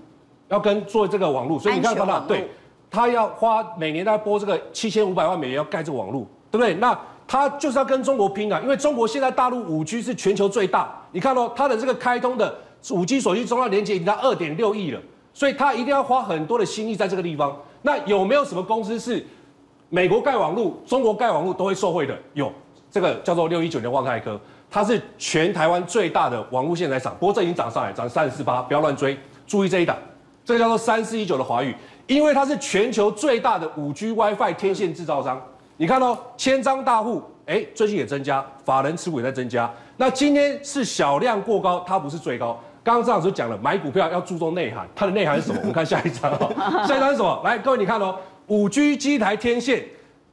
[0.50, 2.50] 要跟做这个网络，所以你看到他对，
[2.90, 6.74] 他要花每年大概拨这个七千五百万美元要盖这个网络，对不对？
[6.76, 12.54] 那他就是要跟中国拼啊，因为中国现在大陆五 G 是全球最大，你看到、哦、它的这个开通的
[12.90, 15.00] 五 G 手机终端连接已经到二点六亿了，
[15.34, 17.56] 所以他一定要花很多的心力在这个地方。
[17.82, 19.26] 那有没有什么公司是
[19.90, 22.18] 美国盖网络、中国盖网络都会受惠的？
[22.34, 22.52] 有，
[22.92, 24.40] 这个叫做六一九年万泰科，
[24.70, 29.18] 它是全台湾最大的网络线材厂，不过这已经涨上来，涨三十四八，不要乱追，
[29.48, 29.98] 注意这一档，
[30.44, 31.74] 这个叫做三四一九的华宇，
[32.08, 35.42] 因为它是全球最大的五 G WiFi 天线制造商。
[35.78, 39.72] 你看哦，千张大户，哎，最近也增加，法人持股也在增加。
[39.98, 42.60] 那今天是小量过高，它不是最高。
[42.84, 45.60] 刚刚张老师讲了，买股票要注重内涵，它的内涵是什么？
[45.62, 46.54] 我们看下一张哦，
[46.88, 47.42] 下一张是什么？
[47.44, 48.16] 来，各位你看哦，
[48.48, 49.84] 五 G 机台天线，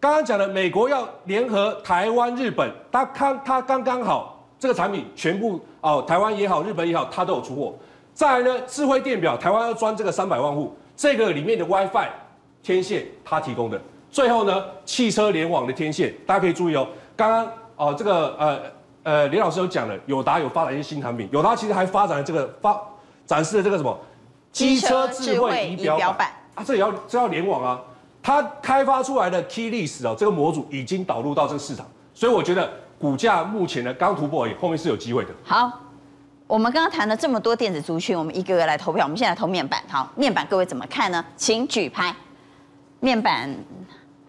[0.01, 7.75] 刚刚讲的，美国要联合台湾、日本，他看他刚刚好，这个产品全部哦，台湾也好，日本也好，他都有出货。
[8.15, 12.09] 再来呢，智慧电表，台湾要装这个三百万户，这个里面的 WiFi
[12.63, 13.81] 天线，他提供的。
[14.11, 16.87] 最后呢，汽车联网的天线，大家可以注意哦。
[17.17, 18.61] 刚刚哦，这个呃
[19.03, 22.81] 呃，连老师有讲了，友达有发展一些新产品，友达其实还发展了这个发
[23.27, 23.99] 展示了这个什么
[24.53, 27.81] 机车智慧仪表板，表板啊，这也要这要联网啊。
[28.29, 35.31] 它开发出来的 Keyless 哦，这个模组已经导入到这个市场，所以我觉得股价目前呢刚突破而已，后面是有机会的。
[35.43, 35.73] 好，
[36.47, 39.07] 我们刚刚谈了这么多电子族群，我们一个个来投票。
[39.07, 41.25] 我们现在投面板，好，面板各位怎么看呢？
[41.39, 42.15] 请举牌，
[43.01, 43.49] 面板。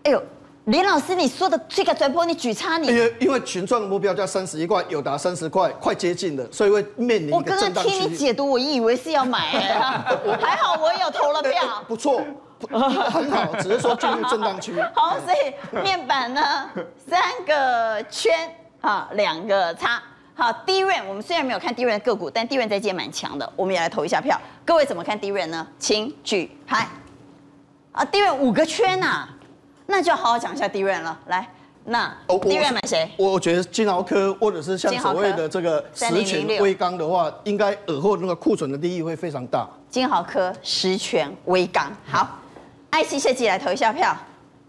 [0.03, 0.23] 哎呦，
[0.63, 2.87] 林老师，你说的这个转播，你举差你。
[2.87, 7.31] 因为因为群创的目标价三十一块，有达三十块，快接近了，所以会面临。
[7.31, 9.59] 我刚刚听你解读，我以为是要买，
[10.39, 11.83] 还好我有投了票。
[11.85, 12.21] 不错，
[12.67, 14.73] 很好，只是说进入震荡区。
[14.93, 16.69] 好，所以面板呢，
[17.07, 18.33] 三个圈，
[18.81, 20.01] 哈，两个叉。
[20.35, 24.39] 好，DRAM，我们虽然没有看 DRAM 的个股，但 DRAM 在今天蛮强的，我们也来投一下票。
[24.65, 25.67] 各位怎么看 DRAM 呢？
[25.77, 26.87] 请举牌。
[27.91, 29.29] 啊，DRAM 五个圈呐、啊。
[29.91, 31.49] 那就好好讲一下 DRAM 了，来，
[31.85, 33.09] 那 DRAM 买谁？
[33.17, 39.67] 我觉得金豪科或者是像所谓的这个十銓威刚的话，应该尔后那个库存的利益会非常大。
[39.89, 42.37] 金豪科、十銓威刚，好
[42.91, 44.15] ，IC 设计来投一下票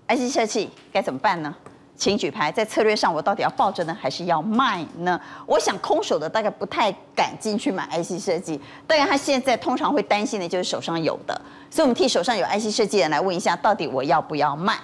[0.08, 1.54] ，IC 设计该怎么办呢？
[1.96, 5.20] 请举牌，在策略上我到底要抱着呢，还是要卖呢？
[5.44, 11.38] 我想空手的大概不太敢进去买 IC 设计，当然他现在通常会担心的就是手上有的，
[11.70, 14.78] 所以我们替手上有 IC 设计的人来问一下，到底我要不要卖？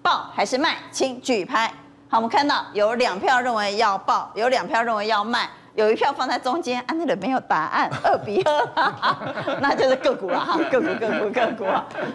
[0.00, 1.70] 报还是卖，请举牌。
[2.08, 6.80] 好，我们看到有两票认为要报，有两票认为要卖，有一票放在中间。
[6.82, 11.64] 啊，那个没有答案， 二比二，那就是个股了哈，个股个股个股。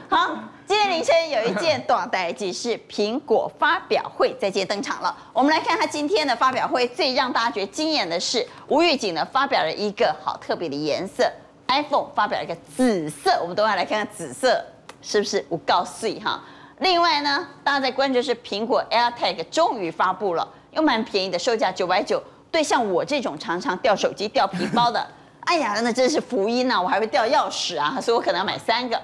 [0.09, 5.15] 好，今天凌晨有一件大代即，是苹果发表会在今天登场了。
[5.33, 11.31] 我们来看他今天的发表会，最让大家觉得惊艳的是，无预警的发表了一个好特别的颜色
[11.67, 14.63] ，iPhone 发表了一个紫色，我们等下来看看紫色
[15.01, 16.39] 是不是我告诉你哈。
[16.79, 22.21] 另外呢，大家在关注是苹果 AirTag 终于发布了，又蛮便宜的，售价九百九。
[22.51, 25.05] 对像我这种常常掉手机、掉皮包的，
[25.45, 26.81] 哎呀，那真是福音呐、啊！
[26.81, 28.99] 我还会掉钥匙啊，所以我可能要买三个。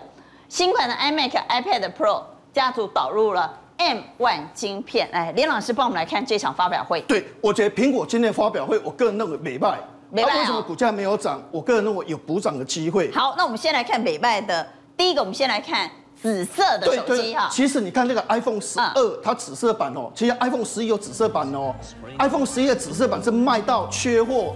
[0.49, 2.21] 新款的 iMac、iPad Pro
[2.51, 5.07] 家族导入了 M1 晶片。
[5.11, 7.01] 哎，连老师帮我们来看这场发表会。
[7.01, 9.77] 对，我觉得苹果今天发表会，我个人认为美败。
[10.09, 11.41] 美败、哦、为什么股价没有涨？
[11.49, 13.11] 我个人认为有补涨的机会。
[13.11, 15.89] 好，那我们先来看美败的第一个，我们先来看。
[16.23, 21.75] 紫色的手机哈，其实你看这个 iPhone 十二，它紫色版哦，其实 iPhone 十一有紫色版哦
[22.17, 24.55] ，iPhone 十一的紫色版是卖到缺货，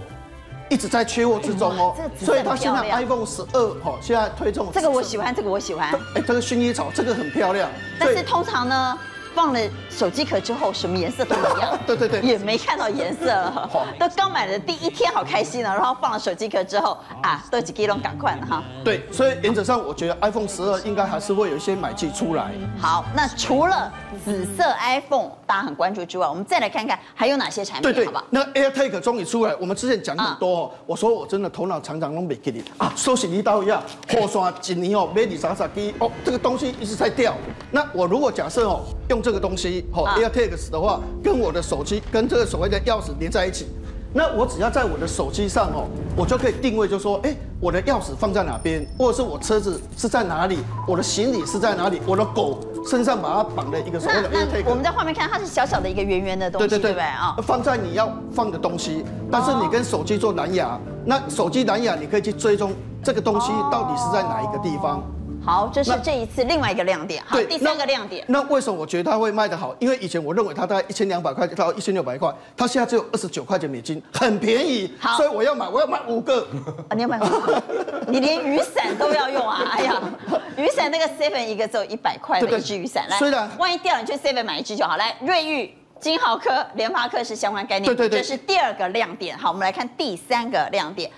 [0.70, 7.68] 一直在缺货之中哦，所以它现在 iPhone 十二哈，现在推这种，这个我喜欢，这个我喜欢，哎，这个薰衣草这个很漂亮，
[8.00, 8.98] 但是通常呢，
[9.38, 11.78] 放了手机壳之后，什么颜色都一样。
[11.86, 13.70] 对对对，也没看到颜色了。
[13.96, 18.64] 都刚买的第一天好开心呢，然后放了手机壳之后啊，都几 G 龙赶快了哈。
[18.84, 22.50] 对，所以原则上我觉得 iPhone 十二应该还是会有一些买气出来。
[22.80, 23.92] 好，那除了
[24.24, 28.24] 紫色 iPhone 大家很关注之外，我们再来看看还有哪些产品，对吧？
[28.30, 30.70] 那 AirTag 终于出来，我们之前讲很多哦。
[30.84, 33.80] 我说我真的头脑常常都没给你啊，收起一刀一样，
[34.12, 37.32] 后刷几年哦，没你傻傻机哦，这个东西一直在掉。
[37.70, 43.66] 那我如果假设哦，用这个东西哦，AirTags 的话，跟我的手机跟这个所谓的钥匙连在一起。
[44.14, 45.84] 那我只要在我的手机上哦，
[46.16, 54.64] 我就可以定位，就说，哎，我的钥匙放在哪边，或者是我车子是在哪里，我的行李是在哪里，我的狗身上把它绑了一个所谓的 AirTag。
[54.64, 57.36] 我们在画面看，它是小小的一个圆圆的东西，对对对，对不对啊？
[57.42, 62.72] 放在你要放的东西，但是你跟手机做蓝牙，那手机蓝牙你可以去追踪
[63.04, 65.04] 这个东西到底是在哪一个地方。
[65.48, 67.24] 好，这是这一次另外一个亮点。
[67.26, 68.22] 好，第三个亮点。
[68.28, 69.74] 那为什么我觉得它会卖得好？
[69.78, 74.92] 因为以前我认为它大概一千两百块到一千六百块，它现在只有二十九块钱美金，很便宜。
[75.00, 76.46] 好，所以我要买，我要买五个。
[76.90, 77.62] 啊，你要买五个？
[78.08, 79.64] 你连雨伞都要用啊？
[79.72, 80.02] 哎呀，
[80.58, 84.98] 雨伞那个 seven 一个只有一百块的一支雨伞，来，虽然万一掉，你去 seven 买一支就好。
[84.98, 87.86] 来，瑞玉、金豪科、联发科是相关概念。
[87.86, 89.38] 对对对，这是第二个亮点。
[89.38, 91.10] 好，我们来看第三个亮点。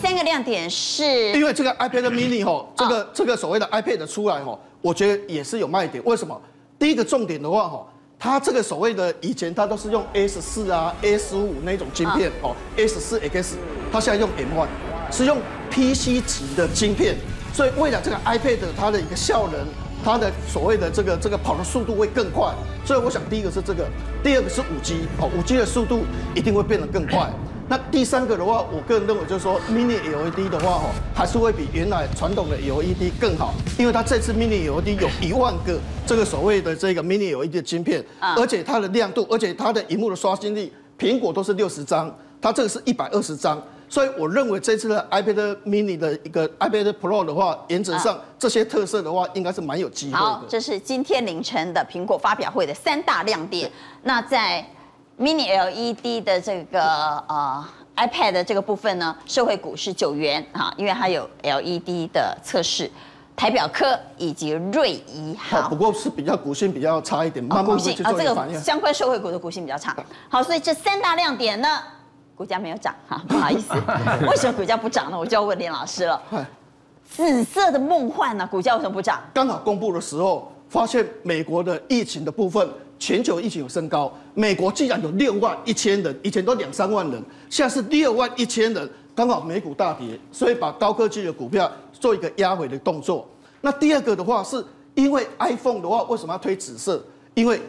[0.00, 6.02] 三个亮点是，因为这个 iPad Mini 吼，这个这个所谓的 iPad 出来吼，我觉得也是有卖点。
[6.04, 6.40] 为什么？
[6.78, 7.88] 第一个重点的话吼，
[8.18, 13.56] 它这个所谓的以前它都是用 S 四啊、S 五那种晶片哦，S 四 X，
[13.92, 14.66] 它现在用 M1，
[15.10, 15.38] 是用
[15.70, 17.16] PC 级的晶片，
[17.52, 19.66] 所以为了这个 iPad 它的一个效能，
[20.04, 22.52] 它的所谓的这个这个跑的速度会更快。
[22.84, 23.86] 所以我想第一个是这个，
[24.22, 27.30] 第二个是五 G 哦，五 G 的速度一定会变得更快。
[27.70, 42.10] 那第三个的话，我个人认为就是说，Mini LED 的话，哈，还是会比原来传统的 LED 更好，因为它这次 Mini LED 有一万个这个所谓的这个 Mini LED 的晶片，而且它的亮度，而且它的荧幕的刷新率，苹果都是六十张，
[42.40, 50.16] 它这个是一百二十张，所以我认为这次的 iPad Mini 的一个 iPad Pro 的话，原则上这些特色的话，应该是蛮有机会的。
[50.16, 53.70] 好，这是今天凌晨的苹果发表会的三大亮点。
[54.04, 54.66] 那在
[55.18, 56.80] Mini LED 的这个
[57.28, 57.64] 呃
[57.96, 62.88] iPad 的这个部分呢，社会股是九元啊，因为它有 LED 的测试，
[63.34, 68.30] 台表科以及瑞仪好，不过是比较股性比较差一点，慢慢会去做反应。
[68.30, 69.96] 啊，这个相关社会股的股性比较差。
[70.28, 71.68] 好，所以这三大亮点呢，
[72.36, 73.74] 股价没有涨哈，不好意思，
[74.30, 75.18] 为什么股价不涨呢？
[75.18, 76.22] 我就要问林老师了。
[77.10, 79.20] 紫色的梦幻呢，股价为什么不涨？
[79.34, 82.68] 刚好公布的时候，发现美国的疫情的部分。
[82.98, 93.28] 全球疫情有升高，美国既然有六万一千人，以前都两三万人，现在是六万一千人，刚好美股大跌，所以把高科技的股票做一个压回的动作。
[93.60, 97.02] 那第二个的话，是因为 iPhone 的话，为什么要推紫色？
[97.34, 97.60] 因为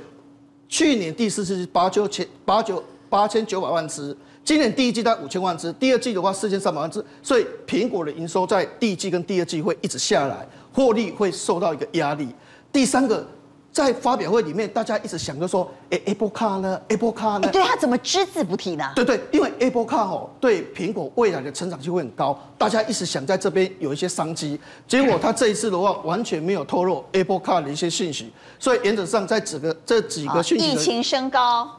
[0.68, 12.28] 去年第四季是八九千八九八千九百万只，今年第一季在五千万只，第二季的话四千三百万只，所以苹果的营收在第一季跟第二季会一直下来，获利会受到一个压力。
[12.74, 13.26] 第三个。
[13.72, 17.50] 在发表会里面，大家一直想着说，哎，Apple Car 呢？Apple Car 呢？
[17.52, 18.92] 对，他怎么只字不提呢？
[18.96, 24.60] 对对，因为 Apple Car 哦，对苹果未来的成长性会很高，大家一直想在这边有一些商机。
[24.88, 31.70] 结果他这一次的话，完全没有透露 Apple Car 的一些信息，所以原则上在整个这几个讯息，疫情升高、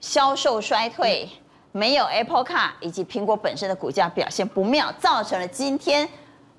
[0.00, 1.28] 销售衰退，
[1.72, 6.08] 没有 Apple Car 以及苹果本身的股价表现不妙，造成了今天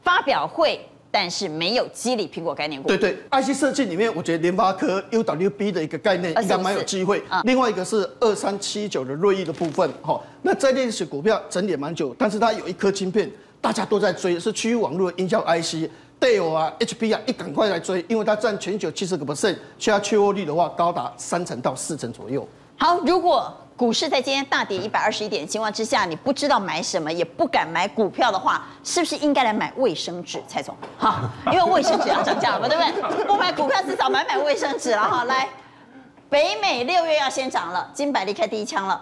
[0.04, 0.86] 发表会。
[1.12, 2.88] 但是没有激励苹果概念股。
[2.88, 7.24] 对对，IC 设计里面，我觉得联发科 UWB 的一个概念应该蛮有机会。
[7.44, 22.48] 另外一个是二三七九的瑞昱的部分，哈，那这类型股票整理蛮久，但是它有一颗晶片，大家都在追，是区域网络的音效 IC，Dell 啊，HP 啊，一赶快来追，因为它占全球七十个 percent，其他缺货率的话高达三成到四成左右。
[22.78, 23.52] 好，如果。
[23.80, 30.44] 股市在今天大跌一百二十一点的情况之下，你不知道买什么，也不敢买股票的话，是不是应该来买卫生纸？
[30.50, 33.24] 蔡总，好， 因为卫生纸要涨价了嘛，对不对？
[33.24, 35.24] 不买股票，至少买买卫生纸了哈。
[35.32, 35.48] 来，
[36.30, 39.02] 北美六月要先涨了，金百利开第一枪了。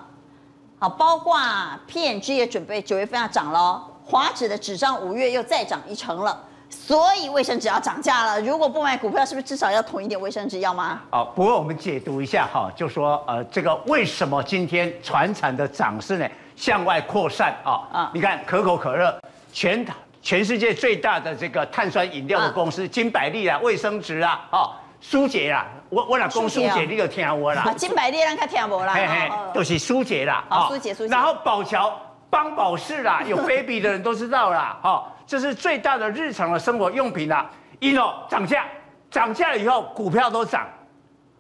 [0.78, 1.42] 好，包括
[1.88, 6.40] P&G 也准备九月份要涨了，华指的纸张五月又再涨一成了。
[6.70, 11.02] 所以卫生纸要涨价了，如果不买股票，是不是至少要囤一点卫生纸要吗？
[11.10, 17.82] 好，不过我们解读一下哈，就说呃，这个为什么今天船产的涨势呢向外扩散啊？
[17.92, 19.18] 啊，你看可口可乐，
[19.54, 19.86] 全
[20.22, 27.72] 全世界最大的这个碳酸饮料的公司，金百利啊，卫生纸啊，哦，舒洁啦，我我老公舒洁，你有听我啦？
[27.78, 31.94] 金百利让他听我啦，嘿嘿，都是舒洁啦，啊，舒洁舒洁，然后宝侨。
[32.30, 37.48] 邦宝适啦，有 baby 的人都知道啦，哈，这是最大的日常的生活用品啦。
[37.80, 38.66] 一诺涨价，
[39.12, 40.66] 涨价了以后股票都涨。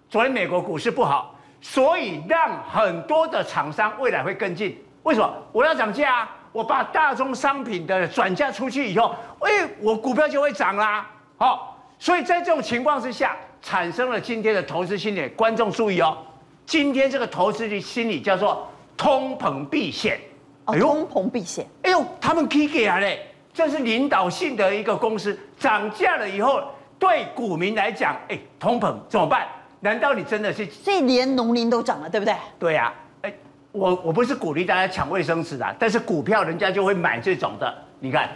[0.10, 4.78] 昨天美国股市不好，所以让很多的厂商未来会跟进。
[5.04, 5.34] 为什么？
[5.54, 6.36] 我要涨价啊！
[6.52, 11.10] 我把大宗商品的转嫁出去以后，哎，我股票就会涨啦。
[11.38, 15.28] 好，所以在这种情况之下，产生了今天的投资心理。
[15.30, 16.18] 观众注意哦，
[16.66, 20.20] 今天这个投资的心理叫做通膨避险。
[20.66, 21.66] 哎呦，通膨避险。
[21.84, 23.27] 哎呦，他们 K 给啊嘞，
[23.58, 26.62] 这是领导性的一个公司，涨价了以后，
[26.99, 29.47] 对股民来讲，哎，通膨怎么办？
[29.80, 30.64] 难道你真的是？
[30.68, 32.36] 所以连农林都涨了，对不对？
[32.60, 32.93] 对呀、啊，
[33.24, 33.34] 哎，
[33.72, 37.74] 我我不是鼓励大家抢卫生纸的，但是股票人家就会买这种的。
[37.99, 38.30] 你看，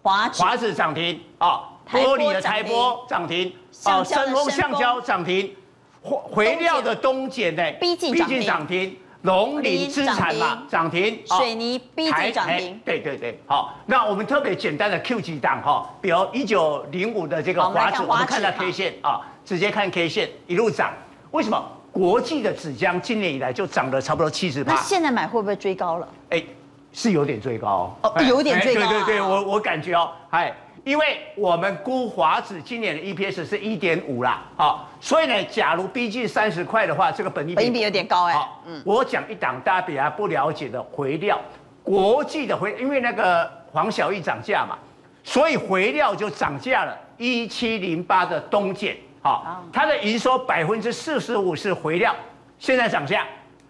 [0.00, 3.52] 华华指涨停啊，玻璃的台玻涨停
[3.84, 5.54] 啊，深丰橡胶涨停，
[6.00, 12.80] 回料的东碱呢，逼近涨停，农林资产嘛涨停，水泥逼近涨停。
[12.84, 19.20] 对对对，好，那我们特别简单的 Q 级档哈，比如一九零五的这个华指，我们看到 K 线啊。
[19.42, 20.92] 直接看 K 线一路涨，
[21.32, 21.60] 为什么？
[21.90, 24.74] 国际的纸浆今年以来就涨了差不多七十趴。
[24.74, 26.08] 那现在买会不会追高了？
[26.28, 26.44] 哎，
[26.92, 28.86] 是有点追高哦，有点追高。
[28.86, 30.54] 对对对，我我感觉哦，哎，
[30.84, 38.32] 因为我们估华子今年的 EPS 是一点五啦，好，所以呢，假如逼近三十块的话，这个本益本益比有点高哎。
[38.32, 41.38] 好，嗯，我讲一档大家比较不了解的回料，
[41.82, 44.78] 国际的回，因为那个黄小玉涨价嘛，
[45.22, 48.96] 所以回料就涨价了，一七零八的东建。
[49.22, 52.14] 好，它的营收百分之四十五是回料，
[52.58, 53.26] 现在涨价，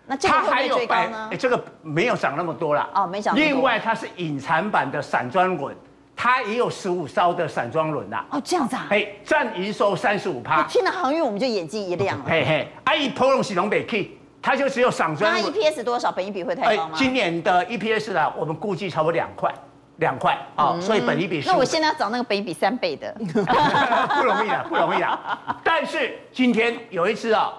[0.06, 1.28] 那这个会不会追高呢？
[1.32, 3.34] 哎，这个没有涨那么多了哦，没涨。
[3.34, 5.74] 另外，它是隐藏版的散装轮，
[6.22, 8.22] 它也有十五艘的散装轮呐。
[8.30, 8.86] 哦，这样子啊？
[8.90, 10.62] 哎，占营收三十五趴。
[10.64, 12.24] 听了航运我们就眼睛一亮了。
[12.28, 14.10] 嘿嘿，阿姨普隆喜龙北 K，
[14.42, 15.32] 它就只有散装。
[15.32, 16.12] 那 EPS 多少？
[16.12, 16.94] 本益比会太高吗？
[16.94, 19.50] 今年的 EPS 呢，我们估计差不多两块。
[19.96, 21.48] 两块啊，所以本益比是。
[21.48, 25.58] 那我现在要找那个本益比三倍的， 不容易啊，不容易啊。
[25.64, 27.50] 但是今天有一次啊，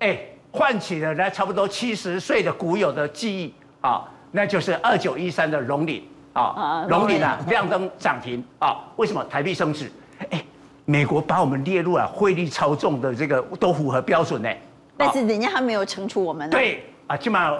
[0.00, 0.18] 哎，
[0.52, 8.78] 唤起了那差不多七十岁的股友的记忆啊，那就是二九一三的荣鼎啊，龙鼎啊亮灯涨停啊。
[8.96, 9.90] 为什么台币升值？
[10.30, 10.42] 哎，
[10.84, 14.48] 美国把我们列入了汇率操纵的这个都符合标准呢。
[14.96, 16.48] 但是人家还没有惩处我们。
[16.50, 17.56] 对啊，起码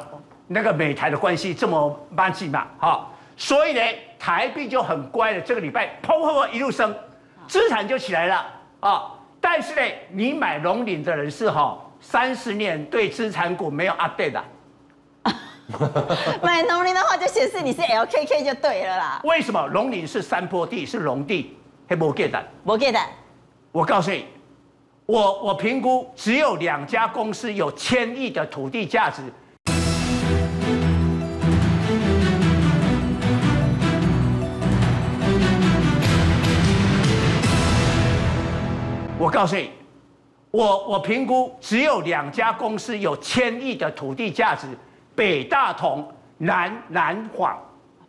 [0.47, 3.07] 那个美台的关系这么慢进嘛，哈。
[3.37, 3.81] 所以呢，
[4.19, 6.95] 台币就很乖的，这个礼拜砰砰砰一路升，
[7.47, 8.47] 资产就起来了
[8.81, 9.13] 啊。
[9.41, 14.45] 但是呢，你买龙鼎的人是哈，三十年对资产股没有 update 的。
[16.43, 19.21] 买农林的话，就显示你是 LKK 就对了啦。
[19.25, 21.57] 为什么农林是山坡地，是农地，
[21.89, 22.43] 还没给的？
[22.65, 22.99] 没给的。
[23.73, 24.27] 我告诉你，
[25.07, 29.23] 我我评估只有两家公司有千亿的土地价值。
[39.19, 39.71] 我告诉你，
[40.51, 44.67] 我我评估只有两家公司有千亿的土地价值，
[45.15, 46.07] 北大同、
[46.39, 47.59] 南南纺。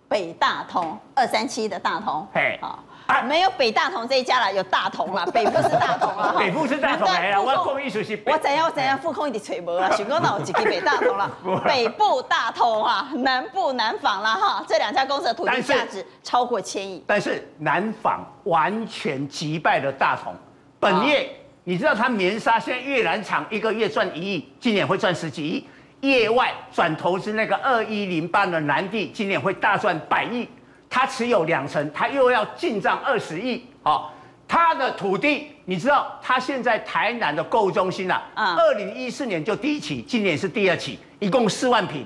[0.08, 11.32] 北大同二三七的大同，嘿，啊，没有北大同这一家了，有大同了，北部 是大同啊，北部是大同，哎呀，我讲艺术是，我怎样我怎样，副控一直吹毛了，许哥那有几个北大同了，
[11.64, 20.36] 北部大同啊，南部南纺了哈，这两家公司的土地价值超过千亿，但是南纺完全击败了大同。
[20.78, 21.34] 本业，
[21.64, 25.66] 你知道他棉纱现在越南厂一个月赚一亿，今年会赚十几亿。
[26.02, 30.48] 业外转投资那个二一零八的南地，今年会大赚百亿。
[30.90, 33.66] 他持有两成，他又要进账二十亿。
[33.82, 34.14] 好，
[34.48, 42.06] 他的土地，你知道他现在台南的购物中心啊，二零一四年就第一期，今年是第二期，一共四万坪。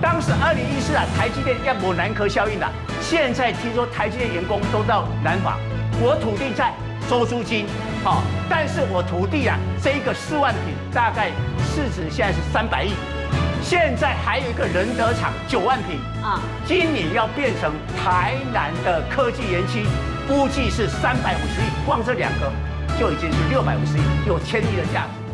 [0.00, 2.70] 当时二零一四啊，台积电要抹南科效应了，
[3.00, 5.58] 现在听说台积电员工都到南纺，
[6.00, 6.72] 我土地在。
[7.08, 7.66] 收租金，
[8.04, 12.92] 好，但是我土地啊，这一个四万坪大概市值现在是三百亿，
[13.62, 19.86] 现在还有一个仁德厂九万平啊，今年要变成台南的科技园区，
[20.26, 22.52] 估计是三百五十亿，光这两个
[22.98, 25.31] 就已经是六百五十亿，有千亿的价值。